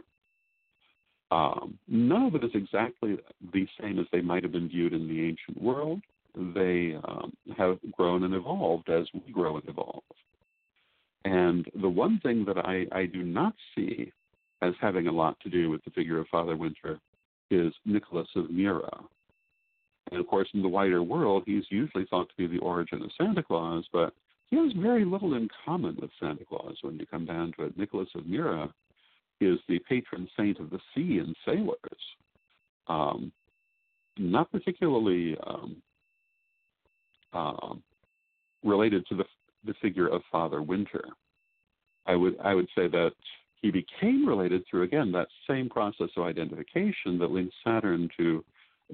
Um, 1.30 1.78
none 1.86 2.24
of 2.24 2.34
it 2.34 2.44
is 2.44 2.50
exactly 2.54 3.18
the 3.52 3.66
same 3.80 3.98
as 3.98 4.06
they 4.12 4.20
might 4.20 4.42
have 4.42 4.52
been 4.52 4.68
viewed 4.68 4.92
in 4.92 5.06
the 5.06 5.20
ancient 5.20 5.62
world. 5.62 6.00
They 6.34 6.96
um, 7.04 7.32
have 7.56 7.78
grown 7.92 8.24
and 8.24 8.34
evolved 8.34 8.88
as 8.88 9.06
we 9.12 9.32
grow 9.32 9.56
and 9.56 9.68
evolve. 9.68 10.02
And 11.24 11.66
the 11.80 11.88
one 11.88 12.20
thing 12.22 12.44
that 12.46 12.58
I, 12.58 12.86
I 12.92 13.06
do 13.06 13.22
not 13.22 13.54
see 13.74 14.12
as 14.62 14.74
having 14.80 15.08
a 15.08 15.12
lot 15.12 15.38
to 15.40 15.50
do 15.50 15.70
with 15.70 15.84
the 15.84 15.90
figure 15.90 16.18
of 16.18 16.28
Father 16.28 16.56
Winter 16.56 16.98
is 17.50 17.72
Nicholas 17.84 18.28
of 18.34 18.50
Myra. 18.50 18.90
And 20.10 20.20
of 20.20 20.26
course, 20.26 20.48
in 20.54 20.62
the 20.62 20.68
wider 20.68 21.02
world, 21.02 21.44
he's 21.46 21.64
usually 21.70 22.06
thought 22.06 22.28
to 22.28 22.36
be 22.36 22.46
the 22.46 22.62
origin 22.62 23.02
of 23.02 23.10
Santa 23.16 23.42
Claus, 23.42 23.84
but 23.92 24.12
he 24.50 24.56
has 24.56 24.72
very 24.76 25.04
little 25.04 25.34
in 25.34 25.48
common 25.64 25.96
with 26.00 26.10
Santa 26.20 26.44
Claus 26.44 26.76
when 26.82 26.98
you 26.98 27.06
come 27.06 27.24
down 27.24 27.52
to 27.56 27.64
it. 27.64 27.78
Nicholas 27.78 28.08
of 28.14 28.26
Myra 28.26 28.72
is 29.40 29.58
the 29.68 29.78
patron 29.88 30.28
saint 30.36 30.60
of 30.60 30.70
the 30.70 30.80
sea 30.94 31.18
and 31.18 31.34
sailors. 31.44 31.78
Um, 32.86 33.32
not 34.18 34.50
particularly 34.52 35.36
um, 35.46 35.76
uh, 37.32 37.74
related 38.64 39.06
to 39.08 39.16
the 39.16 39.24
the 39.64 39.74
figure 39.80 40.08
of 40.08 40.22
Father 40.30 40.62
Winter. 40.62 41.04
I 42.06 42.16
would 42.16 42.36
I 42.42 42.54
would 42.54 42.68
say 42.76 42.88
that 42.88 43.12
he 43.60 43.70
became 43.70 44.26
related 44.26 44.64
through 44.68 44.82
again 44.82 45.12
that 45.12 45.28
same 45.48 45.68
process 45.68 46.08
of 46.16 46.24
identification 46.24 47.18
that 47.18 47.30
links 47.30 47.54
Saturn 47.64 48.08
to 48.16 48.44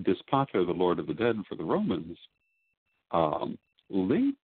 Dispater, 0.02 0.64
the 0.64 0.72
Lord 0.72 0.98
of 0.98 1.06
the 1.06 1.14
Dead 1.14 1.36
for 1.48 1.54
the 1.54 1.64
Romans, 1.64 2.18
um, 3.10 3.58
linked 3.88 4.38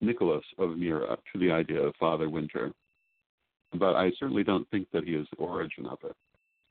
Nicholas 0.00 0.44
of 0.58 0.76
Myra 0.76 1.16
to 1.32 1.38
the 1.38 1.50
idea 1.50 1.80
of 1.80 1.94
Father 1.98 2.28
Winter, 2.28 2.72
but 3.78 3.94
I 3.94 4.10
certainly 4.18 4.42
don't 4.42 4.68
think 4.70 4.88
that 4.92 5.04
he 5.04 5.14
is 5.14 5.26
the 5.30 5.44
origin 5.44 5.86
of 5.86 5.98
it. 6.04 6.16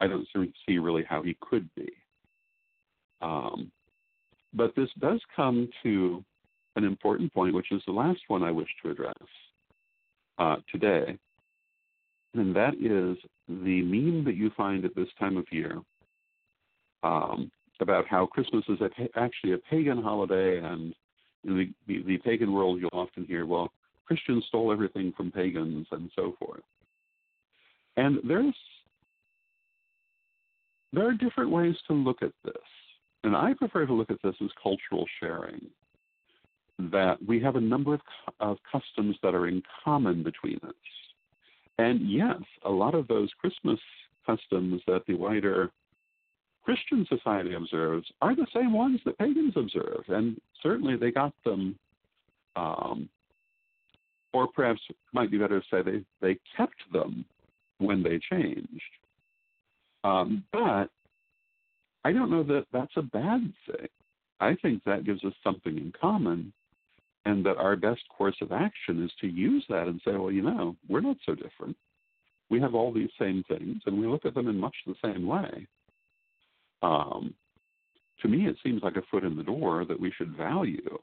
I 0.01 0.07
don't 0.07 0.27
see 0.67 0.77
really 0.77 1.03
how 1.03 1.23
he 1.23 1.37
could 1.39 1.69
be. 1.75 1.89
Um, 3.21 3.71
but 4.53 4.75
this 4.75 4.89
does 4.99 5.21
come 5.35 5.69
to 5.83 6.23
an 6.75 6.83
important 6.83 7.33
point, 7.33 7.53
which 7.53 7.71
is 7.71 7.81
the 7.85 7.91
last 7.91 8.21
one 8.27 8.43
I 8.43 8.51
wish 8.51 8.69
to 8.83 8.91
address 8.91 9.13
uh, 10.37 10.57
today, 10.71 11.17
and 12.33 12.55
that 12.55 12.75
is 12.75 13.17
the 13.47 13.81
meme 13.81 14.23
that 14.25 14.35
you 14.35 14.51
find 14.55 14.85
at 14.85 14.95
this 14.95 15.09
time 15.19 15.37
of 15.37 15.45
year 15.51 15.79
um, 17.03 17.51
about 17.81 18.07
how 18.07 18.25
Christmas 18.25 18.63
is 18.69 18.79
a, 18.79 18.89
actually 19.19 19.53
a 19.53 19.57
pagan 19.57 20.01
holiday, 20.01 20.59
and 20.59 20.93
in 21.45 21.57
the, 21.57 21.73
the, 21.87 22.03
the 22.03 22.17
pagan 22.19 22.53
world, 22.53 22.79
you'll 22.79 22.89
often 22.93 23.25
hear, 23.25 23.45
well, 23.45 23.71
Christians 24.05 24.45
stole 24.47 24.71
everything 24.71 25.13
from 25.15 25.31
pagans 25.31 25.87
and 25.91 26.09
so 26.15 26.35
forth. 26.39 26.63
And 27.97 28.19
there's 28.27 28.55
there 30.93 31.07
are 31.07 31.13
different 31.13 31.49
ways 31.49 31.75
to 31.87 31.93
look 31.93 32.21
at 32.21 32.33
this. 32.43 32.53
And 33.23 33.35
I 33.35 33.53
prefer 33.53 33.85
to 33.85 33.93
look 33.93 34.09
at 34.09 34.21
this 34.23 34.35
as 34.41 34.49
cultural 34.61 35.05
sharing 35.19 35.61
that 36.91 37.17
we 37.25 37.39
have 37.41 37.55
a 37.55 37.61
number 37.61 37.93
of, 37.93 38.01
of 38.39 38.57
customs 38.71 39.15
that 39.21 39.35
are 39.35 39.47
in 39.47 39.61
common 39.83 40.23
between 40.23 40.59
us. 40.63 40.73
And 41.77 42.09
yes, 42.09 42.41
a 42.65 42.69
lot 42.69 42.95
of 42.95 43.07
those 43.07 43.29
Christmas 43.39 43.79
customs 44.25 44.81
that 44.87 45.05
the 45.07 45.13
wider 45.13 45.71
Christian 46.63 47.05
society 47.09 47.53
observes 47.55 48.07
are 48.21 48.35
the 48.35 48.47
same 48.53 48.73
ones 48.73 48.99
that 49.05 49.17
pagans 49.17 49.53
observe, 49.55 50.03
and 50.07 50.39
certainly 50.61 50.95
they 50.95 51.11
got 51.11 51.33
them, 51.43 51.75
um, 52.55 53.09
or 54.31 54.47
perhaps 54.47 54.79
might 55.11 55.31
be 55.31 55.39
better 55.39 55.59
to 55.59 55.65
say 55.71 55.81
they, 55.81 56.03
they 56.21 56.37
kept 56.55 56.75
them 56.93 57.25
when 57.79 58.03
they 58.03 58.19
changed. 58.31 58.81
Um, 60.03 60.43
but 60.51 60.89
I 62.03 62.11
don't 62.11 62.31
know 62.31 62.43
that 62.43 62.65
that's 62.73 62.95
a 62.97 63.01
bad 63.01 63.53
thing. 63.65 63.87
I 64.39 64.55
think 64.61 64.83
that 64.85 65.05
gives 65.05 65.23
us 65.23 65.33
something 65.43 65.77
in 65.77 65.93
common 65.99 66.51
and 67.25 67.45
that 67.45 67.57
our 67.57 67.75
best 67.75 68.01
course 68.09 68.35
of 68.41 68.51
action 68.51 69.03
is 69.03 69.11
to 69.21 69.27
use 69.27 69.63
that 69.69 69.87
and 69.87 70.01
say, 70.03 70.13
well, 70.13 70.31
you 70.31 70.41
know, 70.41 70.75
we're 70.89 71.01
not 71.01 71.17
so 71.25 71.35
different. 71.35 71.77
We 72.49 72.59
have 72.59 72.73
all 72.73 72.91
these 72.91 73.11
same 73.19 73.43
things, 73.47 73.81
and 73.85 73.99
we 73.99 74.07
look 74.07 74.25
at 74.25 74.33
them 74.33 74.47
in 74.47 74.57
much 74.57 74.75
the 74.87 74.95
same 75.03 75.27
way. 75.27 75.67
Um, 76.81 77.35
to 78.21 78.27
me, 78.27 78.47
it 78.47 78.57
seems 78.63 78.81
like 78.81 78.95
a 78.95 79.03
foot 79.11 79.23
in 79.23 79.37
the 79.37 79.43
door 79.43 79.85
that 79.85 79.99
we 79.99 80.11
should 80.17 80.35
value. 80.35 80.97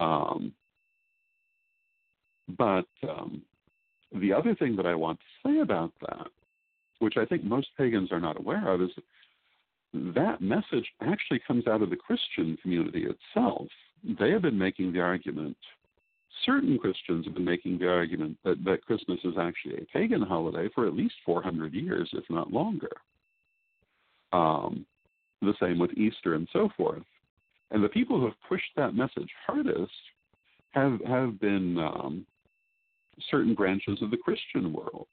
Um, 0.00 0.52
But 2.58 2.88
um, 3.08 3.42
the 4.12 4.32
other 4.32 4.54
thing 4.56 4.74
that 4.76 4.86
I 4.86 4.94
want 4.94 5.20
to 5.20 5.48
say 5.48 5.60
about 5.60 5.92
that, 6.00 6.26
which 6.98 7.16
I 7.16 7.24
think 7.24 7.44
most 7.44 7.68
pagans 7.78 8.10
are 8.10 8.20
not 8.20 8.38
aware 8.38 8.72
of, 8.72 8.82
is 8.82 8.90
that 9.92 10.40
message 10.40 10.86
actually 11.00 11.40
comes 11.46 11.66
out 11.66 11.82
of 11.82 11.90
the 11.90 11.96
Christian 11.96 12.56
community 12.62 13.06
itself. 13.06 13.66
They 14.18 14.30
have 14.30 14.42
been 14.42 14.58
making 14.58 14.92
the 14.92 15.00
argument, 15.00 15.56
certain 16.46 16.78
Christians 16.78 17.26
have 17.26 17.34
been 17.34 17.44
making 17.44 17.78
the 17.78 17.88
argument 17.88 18.38
that, 18.44 18.64
that 18.64 18.84
Christmas 18.86 19.18
is 19.24 19.34
actually 19.38 19.76
a 19.76 19.86
pagan 19.92 20.22
holiday 20.22 20.68
for 20.74 20.86
at 20.86 20.94
least 20.94 21.14
400 21.26 21.74
years, 21.74 22.08
if 22.12 22.24
not 22.30 22.52
longer. 22.52 22.92
Um, 24.32 24.86
the 25.42 25.54
same 25.60 25.78
with 25.78 25.92
Easter 25.96 26.34
and 26.34 26.48
so 26.52 26.68
forth. 26.76 27.02
And 27.70 27.82
the 27.82 27.88
people 27.88 28.18
who 28.18 28.26
have 28.26 28.34
pushed 28.48 28.70
that 28.76 28.94
message 28.94 29.30
hardest 29.46 29.92
have 30.70 31.00
have 31.06 31.40
been 31.40 31.78
um, 31.78 32.26
certain 33.30 33.54
branches 33.54 34.00
of 34.02 34.10
the 34.10 34.16
Christian 34.16 34.72
world. 34.72 35.08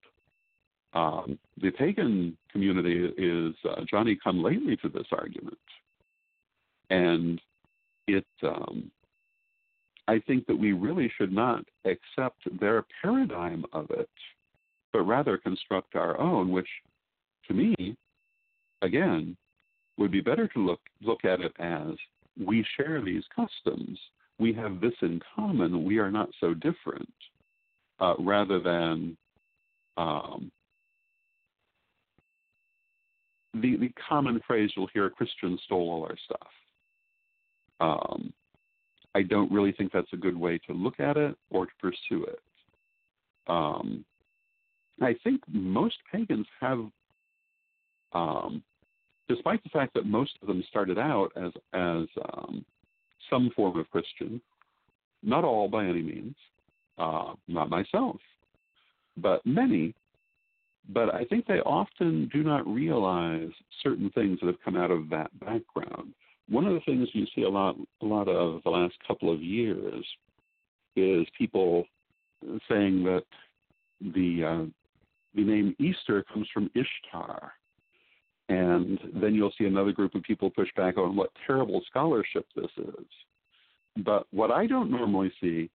Um, 0.98 1.38
the 1.62 1.70
pagan 1.70 2.36
community 2.52 3.12
is 3.18 3.54
uh, 3.70 3.82
Johnny 3.88 4.18
come 4.24 4.42
lately 4.42 4.76
to 4.78 4.90
this 4.90 5.06
argument, 5.12 5.58
and 6.90 7.40
it. 8.08 8.26
Um, 8.42 8.90
I 10.08 10.20
think 10.26 10.48
that 10.48 10.58
we 10.58 10.72
really 10.72 11.12
should 11.18 11.32
not 11.34 11.66
accept 11.86 12.40
their 12.60 12.86
paradigm 13.02 13.66
of 13.74 13.92
it, 13.92 14.10
but 14.94 15.02
rather 15.02 15.38
construct 15.38 15.96
our 15.96 16.18
own, 16.18 16.50
which, 16.50 16.70
to 17.50 17.54
me, 17.54 17.76
again, 18.82 19.36
would 19.98 20.12
be 20.12 20.22
better 20.22 20.48
to 20.48 20.60
look 20.60 20.80
look 21.02 21.26
at 21.26 21.42
it 21.42 21.54
as 21.60 21.92
we 22.44 22.66
share 22.76 23.04
these 23.04 23.24
customs. 23.36 24.00
We 24.40 24.52
have 24.54 24.82
this 24.82 24.94
in 25.04 25.22
common. 25.36 25.84
We 25.84 26.00
are 26.00 26.12
not 26.12 26.30
so 26.40 26.56
different, 26.56 27.14
uh, 28.00 28.16
rather 28.18 28.60
than 28.60 29.16
um, 29.98 30.52
the 33.62 33.78
the 33.78 33.92
common 34.10 34.42
phrase 34.48 34.72
you'll 34.76 34.90
hear: 34.94 35.10
"Christians 35.10 35.60
stole 35.66 35.90
all 35.90 36.04
our 36.04 36.18
stuff." 36.26 36.50
Um, 37.80 38.34
I 39.16 39.24
don't 39.24 39.52
really 39.52 39.72
think 39.72 39.92
that's 39.92 40.12
a 40.14 40.18
good 40.18 40.38
way 40.38 40.60
to 40.68 40.74
look 40.74 41.00
at 41.00 41.18
it 41.18 41.36
or 41.50 41.66
to 41.66 41.72
pursue 41.80 42.24
it. 42.24 42.40
Um, 43.48 44.04
I 45.02 45.16
think 45.24 45.42
most 45.48 45.96
pagans 46.12 46.48
have 46.60 46.86
um, 48.14 48.64
despite 49.28 49.64
the 49.64 49.70
fact 49.70 49.94
that 49.94 50.06
most 50.06 50.32
of 50.42 50.48
them 50.48 50.64
started 50.70 50.98
out 50.98 51.32
as 51.36 51.52
as 51.74 52.08
um, 52.34 52.66
some 53.30 53.52
form 53.56 53.78
of 53.78 53.90
Christian, 53.92 54.42
not 55.24 55.44
all 55.44 55.68
by 55.68 55.86
any 55.86 56.02
means, 56.02 56.36
uh, 56.98 57.34
not 57.48 57.70
myself, 57.70 58.18
but 59.18 59.46
many. 59.46 59.94
But 60.90 61.14
I 61.14 61.26
think 61.26 61.46
they 61.46 61.60
often 61.60 62.30
do 62.32 62.44
not 62.44 62.66
realize 62.68 63.50
certain 63.84 64.10
things 64.12 64.40
that 64.40 64.48
have 64.48 64.62
come 64.64 64.78
out 64.78 64.92
of 64.92 65.10
that 65.10 65.38
background. 65.40 66.14
One 66.50 66.66
of 66.66 66.74
the 66.74 66.80
things 66.82 67.10
you 67.12 67.26
see 67.36 67.44
a 67.44 67.50
lot, 67.50 67.76
a 68.02 68.06
lot 68.06 68.30
of 68.30 68.64
the 68.64 68.70
last 68.70 68.96
couple 69.06 69.32
of 69.34 69.42
years, 69.42 70.06
is 70.96 71.28
people 71.38 71.86
saying 72.70 73.04
that 73.04 73.24
the 74.00 74.44
uh, 74.44 74.66
the 75.36 75.44
name 75.44 75.76
Easter 75.80 76.24
comes 76.32 76.48
from 76.54 76.72
Ishtar, 76.74 77.52
and 78.50 78.98
then 79.16 79.36
you'll 79.36 79.54
see 79.58 79.66
another 79.66 79.92
group 79.92 80.16
of 80.16 80.24
people 80.24 80.50
push 80.50 80.70
back 80.76 80.98
on 80.98 81.16
what 81.16 81.32
terrible 81.46 81.82
scholarship 81.90 82.46
this 82.56 82.72
is. 82.78 83.06
But 84.06 84.26
what 84.32 84.52
I 84.52 84.68
don't 84.68 84.90
normally 84.90 85.32
see 85.42 85.70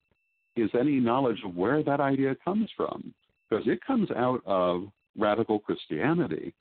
is 0.57 0.71
any 0.79 1.01
knowledge 1.01 1.39
of 1.45 1.55
where 1.55 1.83
that 1.83 2.01
idea 2.01 2.35
comes 2.45 2.71
from, 2.77 3.13
because 3.49 3.67
it 3.67 3.85
comes 3.87 4.11
out 4.13 4.41
of 4.47 4.85
radical 5.19 5.59
Christianity 5.59 6.55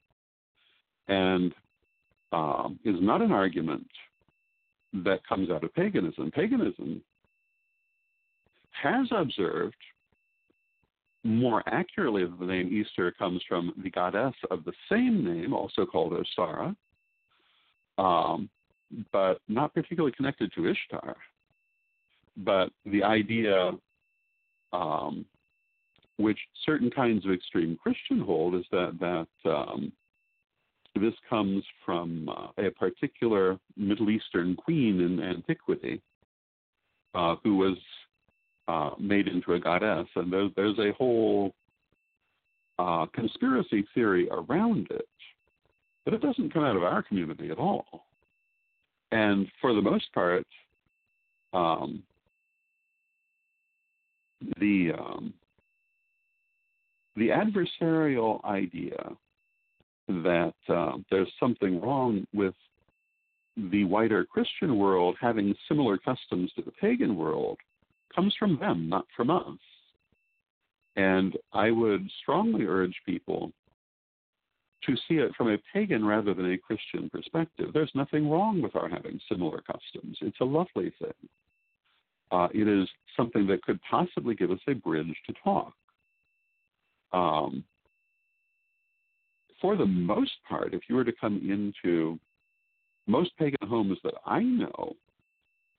and 1.07 1.53
um, 2.31 2.79
is 2.85 2.95
not 2.99 3.21
an 3.21 3.31
argument 3.31 3.87
that 4.93 5.25
comes 5.27 5.49
out 5.49 5.63
of 5.63 5.73
paganism. 5.73 6.31
Paganism 6.31 7.01
has 8.71 9.07
observed 9.11 9.75
more 11.23 11.63
accurately, 11.67 12.25
that 12.25 12.39
the 12.39 12.45
name 12.45 12.69
Easter 12.71 13.11
comes 13.11 13.41
from 13.47 13.73
the 13.83 13.91
goddess 13.91 14.33
of 14.49 14.63
the 14.63 14.73
same 14.89 15.23
name, 15.23 15.53
also 15.53 15.85
called 15.85 16.13
Ostara, 16.13 16.75
um, 17.97 18.49
but 19.11 19.39
not 19.47 19.73
particularly 19.73 20.13
connected 20.15 20.51
to 20.53 20.67
Ishtar. 20.67 21.15
But 22.37 22.71
the 22.85 23.03
idea, 23.03 23.71
um, 24.73 25.25
which 26.21 26.39
certain 26.65 26.89
kinds 26.89 27.25
of 27.25 27.31
extreme 27.31 27.77
Christian 27.81 28.19
hold, 28.19 28.55
is 28.55 28.65
that 28.71 28.97
that 28.99 29.49
um, 29.49 29.91
this 30.95 31.13
comes 31.29 31.63
from 31.85 32.29
uh, 32.29 32.47
a 32.65 32.69
particular 32.71 33.57
Middle 33.77 34.09
Eastern 34.09 34.55
queen 34.55 35.01
in 35.01 35.21
antiquity 35.21 36.01
uh, 37.13 37.35
who 37.43 37.57
was 37.57 37.77
uh, 38.67 38.91
made 38.99 39.27
into 39.27 39.53
a 39.53 39.59
goddess, 39.59 40.07
and 40.15 40.31
there's, 40.31 40.51
there's 40.55 40.79
a 40.79 40.93
whole 40.97 41.53
uh, 42.79 43.05
conspiracy 43.13 43.85
theory 43.93 44.29
around 44.29 44.87
it, 44.91 45.07
but 46.05 46.13
it 46.13 46.21
doesn't 46.21 46.53
come 46.53 46.63
out 46.63 46.75
of 46.75 46.83
our 46.83 47.03
community 47.03 47.49
at 47.49 47.57
all. 47.57 47.85
And 49.11 49.47
for 49.59 49.73
the 49.73 49.81
most 49.81 50.11
part, 50.13 50.47
um, 51.53 52.01
the 54.59 54.91
um, 54.97 55.33
the 57.15 57.29
adversarial 57.29 58.43
idea 58.45 59.11
that 60.07 60.53
uh, 60.69 60.93
there's 61.09 61.31
something 61.39 61.79
wrong 61.81 62.25
with 62.33 62.53
the 63.57 63.83
wider 63.83 64.25
Christian 64.25 64.77
world 64.77 65.15
having 65.19 65.53
similar 65.67 65.97
customs 65.97 66.51
to 66.55 66.61
the 66.61 66.71
pagan 66.71 67.15
world 67.15 67.57
comes 68.13 68.33
from 68.37 68.57
them, 68.59 68.89
not 68.89 69.05
from 69.15 69.29
us. 69.29 69.57
And 70.95 71.37
I 71.53 71.71
would 71.71 72.09
strongly 72.21 72.65
urge 72.65 72.95
people 73.05 73.51
to 74.85 74.95
see 75.07 75.15
it 75.15 75.31
from 75.37 75.49
a 75.49 75.57
pagan 75.73 76.03
rather 76.05 76.33
than 76.33 76.51
a 76.51 76.57
Christian 76.57 77.09
perspective. 77.09 77.69
There's 77.73 77.91
nothing 77.93 78.29
wrong 78.29 78.61
with 78.61 78.75
our 78.75 78.89
having 78.89 79.19
similar 79.29 79.61
customs. 79.61 80.17
It's 80.21 80.39
a 80.41 80.45
lovely 80.45 80.91
thing. 80.99 81.29
Uh, 82.31 82.47
it 82.53 82.67
is 82.67 82.89
something 83.15 83.45
that 83.47 83.61
could 83.61 83.79
possibly 83.89 84.33
give 84.33 84.51
us 84.51 84.59
a 84.67 84.73
bridge 84.73 85.15
to 85.27 85.33
talk. 85.43 85.73
Um, 87.13 87.63
for 89.59 89.75
the 89.75 89.85
most 89.85 90.31
part, 90.47 90.73
if 90.73 90.81
you 90.87 90.95
were 90.95 91.03
to 91.03 91.11
come 91.11 91.37
into 91.37 92.19
most 93.07 93.31
pagan 93.37 93.67
homes 93.67 93.97
that 94.03 94.15
I 94.25 94.41
know, 94.41 94.95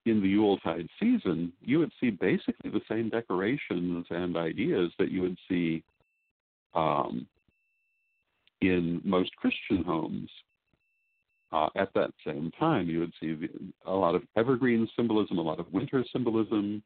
in 0.04 0.20
the 0.20 0.28
Yuletide 0.28 0.88
season, 0.98 1.52
you 1.60 1.78
would 1.78 1.92
see 2.00 2.10
basically 2.10 2.70
the 2.70 2.80
same 2.88 3.08
decorations 3.08 4.06
and 4.10 4.36
ideas 4.36 4.90
that 4.98 5.10
you 5.10 5.22
would 5.22 5.38
see 5.48 5.82
um, 6.74 7.26
in 8.60 9.00
most 9.04 9.34
Christian 9.36 9.84
homes. 9.84 10.30
Uh, 11.52 11.68
at 11.76 11.92
that 11.94 12.10
same 12.26 12.50
time, 12.58 12.88
you 12.88 12.98
would 12.98 13.12
see 13.20 13.36
a 13.86 13.92
lot 13.92 14.14
of 14.14 14.22
evergreen 14.36 14.88
symbolism, 14.96 15.38
a 15.38 15.42
lot 15.42 15.60
of 15.60 15.70
winter 15.72 16.02
symbolism. 16.10 16.82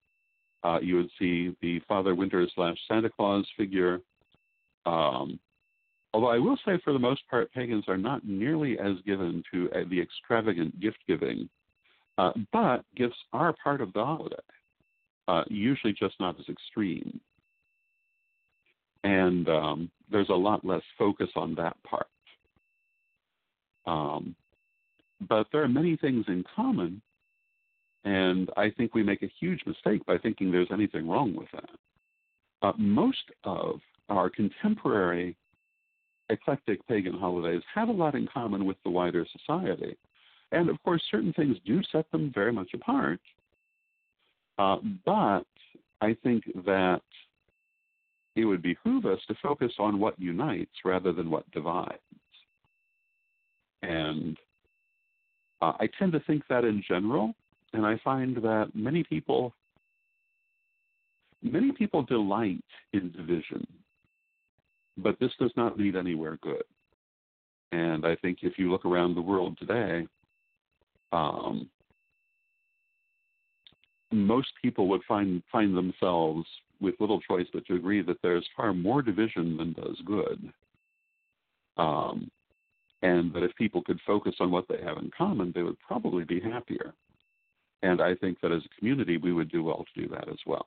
Uh, 0.64 0.78
you 0.82 0.96
would 0.96 1.10
see 1.18 1.56
the 1.62 1.80
Father 1.86 2.14
Winter 2.14 2.46
slash 2.54 2.76
Santa 2.88 3.08
Claus 3.08 3.46
figure. 3.56 4.00
Um, 4.86 5.38
although 6.14 6.30
I 6.30 6.38
will 6.38 6.58
say, 6.64 6.78
for 6.82 6.92
the 6.92 6.98
most 6.98 7.22
part, 7.28 7.52
pagans 7.52 7.84
are 7.88 7.98
not 7.98 8.26
nearly 8.26 8.78
as 8.78 8.94
given 9.04 9.42
to 9.52 9.68
uh, 9.72 9.80
the 9.90 10.00
extravagant 10.00 10.80
gift 10.80 10.98
giving 11.06 11.48
uh, 12.18 12.32
but 12.52 12.84
gifts 12.96 13.16
are 13.32 13.54
part 13.62 13.80
of 13.80 13.92
the 13.92 14.04
holiday, 14.04 14.36
uh, 15.28 15.44
usually 15.48 15.92
just 15.92 16.14
not 16.18 16.38
as 16.38 16.48
extreme. 16.48 17.20
And 19.04 19.48
um, 19.48 19.90
there's 20.10 20.30
a 20.30 20.34
lot 20.34 20.64
less 20.64 20.82
focus 20.98 21.28
on 21.36 21.54
that 21.56 21.76
part. 21.84 22.06
Um, 23.86 24.34
but 25.28 25.46
there 25.52 25.62
are 25.62 25.68
many 25.68 25.96
things 25.96 26.24
in 26.28 26.44
common, 26.54 27.00
and 28.04 28.50
I 28.56 28.70
think 28.70 28.94
we 28.94 29.02
make 29.02 29.22
a 29.22 29.32
huge 29.38 29.60
mistake 29.66 30.04
by 30.06 30.18
thinking 30.18 30.50
there's 30.50 30.68
anything 30.72 31.08
wrong 31.08 31.36
with 31.36 31.48
that. 31.52 31.70
Uh, 32.62 32.72
most 32.78 33.30
of 33.44 33.80
our 34.08 34.30
contemporary 34.30 35.36
eclectic 36.28 36.86
pagan 36.86 37.14
holidays 37.14 37.62
have 37.74 37.88
a 37.88 37.92
lot 37.92 38.14
in 38.14 38.28
common 38.32 38.64
with 38.64 38.76
the 38.84 38.90
wider 38.90 39.26
society. 39.32 39.96
And 40.52 40.68
of 40.68 40.82
course, 40.82 41.02
certain 41.10 41.32
things 41.32 41.56
do 41.64 41.80
set 41.90 42.10
them 42.10 42.30
very 42.34 42.52
much 42.52 42.70
apart. 42.74 43.20
Uh, 44.58 44.78
but 45.04 45.44
I 46.00 46.16
think 46.22 46.44
that 46.64 47.02
it 48.36 48.44
would 48.44 48.62
behoove 48.62 49.06
us 49.06 49.18
to 49.28 49.34
focus 49.42 49.72
on 49.78 49.98
what 49.98 50.18
unites 50.20 50.72
rather 50.84 51.12
than 51.12 51.30
what 51.30 51.50
divides. 51.50 51.98
And 53.82 54.36
uh, 55.62 55.72
I 55.80 55.88
tend 55.98 56.12
to 56.12 56.20
think 56.20 56.42
that 56.48 56.64
in 56.64 56.82
general, 56.86 57.34
and 57.72 57.84
I 57.84 57.98
find 58.04 58.36
that 58.36 58.70
many 58.74 59.04
people 59.04 59.52
many 61.42 61.70
people 61.72 62.02
delight 62.02 62.64
in 62.92 63.12
division, 63.12 63.66
but 64.96 65.18
this 65.20 65.32
does 65.38 65.52
not 65.56 65.78
lead 65.78 65.96
anywhere 65.96 66.38
good. 66.42 66.64
And 67.72 68.06
I 68.06 68.16
think 68.16 68.38
if 68.42 68.58
you 68.58 68.70
look 68.70 68.84
around 68.84 69.14
the 69.14 69.22
world 69.22 69.58
today, 69.58 70.06
um, 71.12 71.68
most 74.12 74.48
people 74.62 74.88
would 74.88 75.02
find 75.08 75.42
find 75.50 75.76
themselves 75.76 76.46
with 76.80 76.94
little 77.00 77.20
choice 77.20 77.46
but 77.52 77.66
to 77.66 77.74
agree 77.74 78.02
that 78.02 78.20
there's 78.22 78.46
far 78.56 78.72
more 78.72 79.02
division 79.02 79.56
than 79.56 79.72
does 79.72 80.00
good. 80.04 80.52
Um, 81.76 82.30
and 83.02 83.32
that 83.34 83.42
if 83.42 83.54
people 83.56 83.82
could 83.82 84.00
focus 84.06 84.34
on 84.40 84.50
what 84.50 84.66
they 84.68 84.78
have 84.82 84.96
in 84.96 85.10
common, 85.16 85.52
they 85.54 85.62
would 85.62 85.78
probably 85.80 86.24
be 86.24 86.40
happier. 86.40 86.94
And 87.82 88.00
I 88.00 88.14
think 88.14 88.40
that 88.40 88.52
as 88.52 88.62
a 88.64 88.78
community, 88.78 89.18
we 89.18 89.32
would 89.32 89.50
do 89.50 89.62
well 89.62 89.84
to 89.84 90.02
do 90.02 90.08
that 90.08 90.28
as 90.28 90.38
well. 90.46 90.66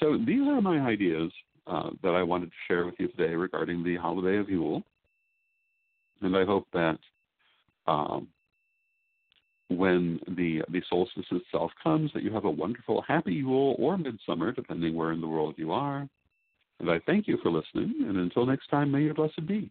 So 0.00 0.16
these 0.16 0.46
are 0.48 0.62
my 0.62 0.78
ideas 0.78 1.30
uh, 1.68 1.90
that 2.02 2.14
I 2.14 2.22
wanted 2.22 2.46
to 2.46 2.56
share 2.66 2.86
with 2.86 2.94
you 2.98 3.08
today 3.08 3.34
regarding 3.34 3.84
the 3.84 3.96
holiday 3.96 4.38
of 4.38 4.48
Yule. 4.48 4.82
And 6.22 6.36
I 6.36 6.44
hope 6.44 6.66
that 6.72 6.98
um, 7.86 8.28
when 9.68 10.18
the 10.36 10.62
the 10.70 10.82
solstice 10.88 11.26
itself 11.30 11.70
comes, 11.82 12.10
that 12.14 12.22
you 12.22 12.32
have 12.32 12.44
a 12.44 12.50
wonderful, 12.50 13.02
happy 13.06 13.34
Yule 13.34 13.76
or 13.78 13.98
midsummer, 13.98 14.52
depending 14.52 14.94
where 14.94 15.12
in 15.12 15.20
the 15.20 15.28
world 15.28 15.54
you 15.58 15.72
are. 15.72 16.08
And 16.80 16.90
I 16.90 17.00
thank 17.06 17.28
you 17.28 17.38
for 17.42 17.50
listening. 17.50 17.94
And 18.08 18.16
until 18.16 18.46
next 18.46 18.68
time, 18.68 18.90
may 18.90 19.02
your 19.02 19.14
blessed 19.14 19.46
be. 19.46 19.70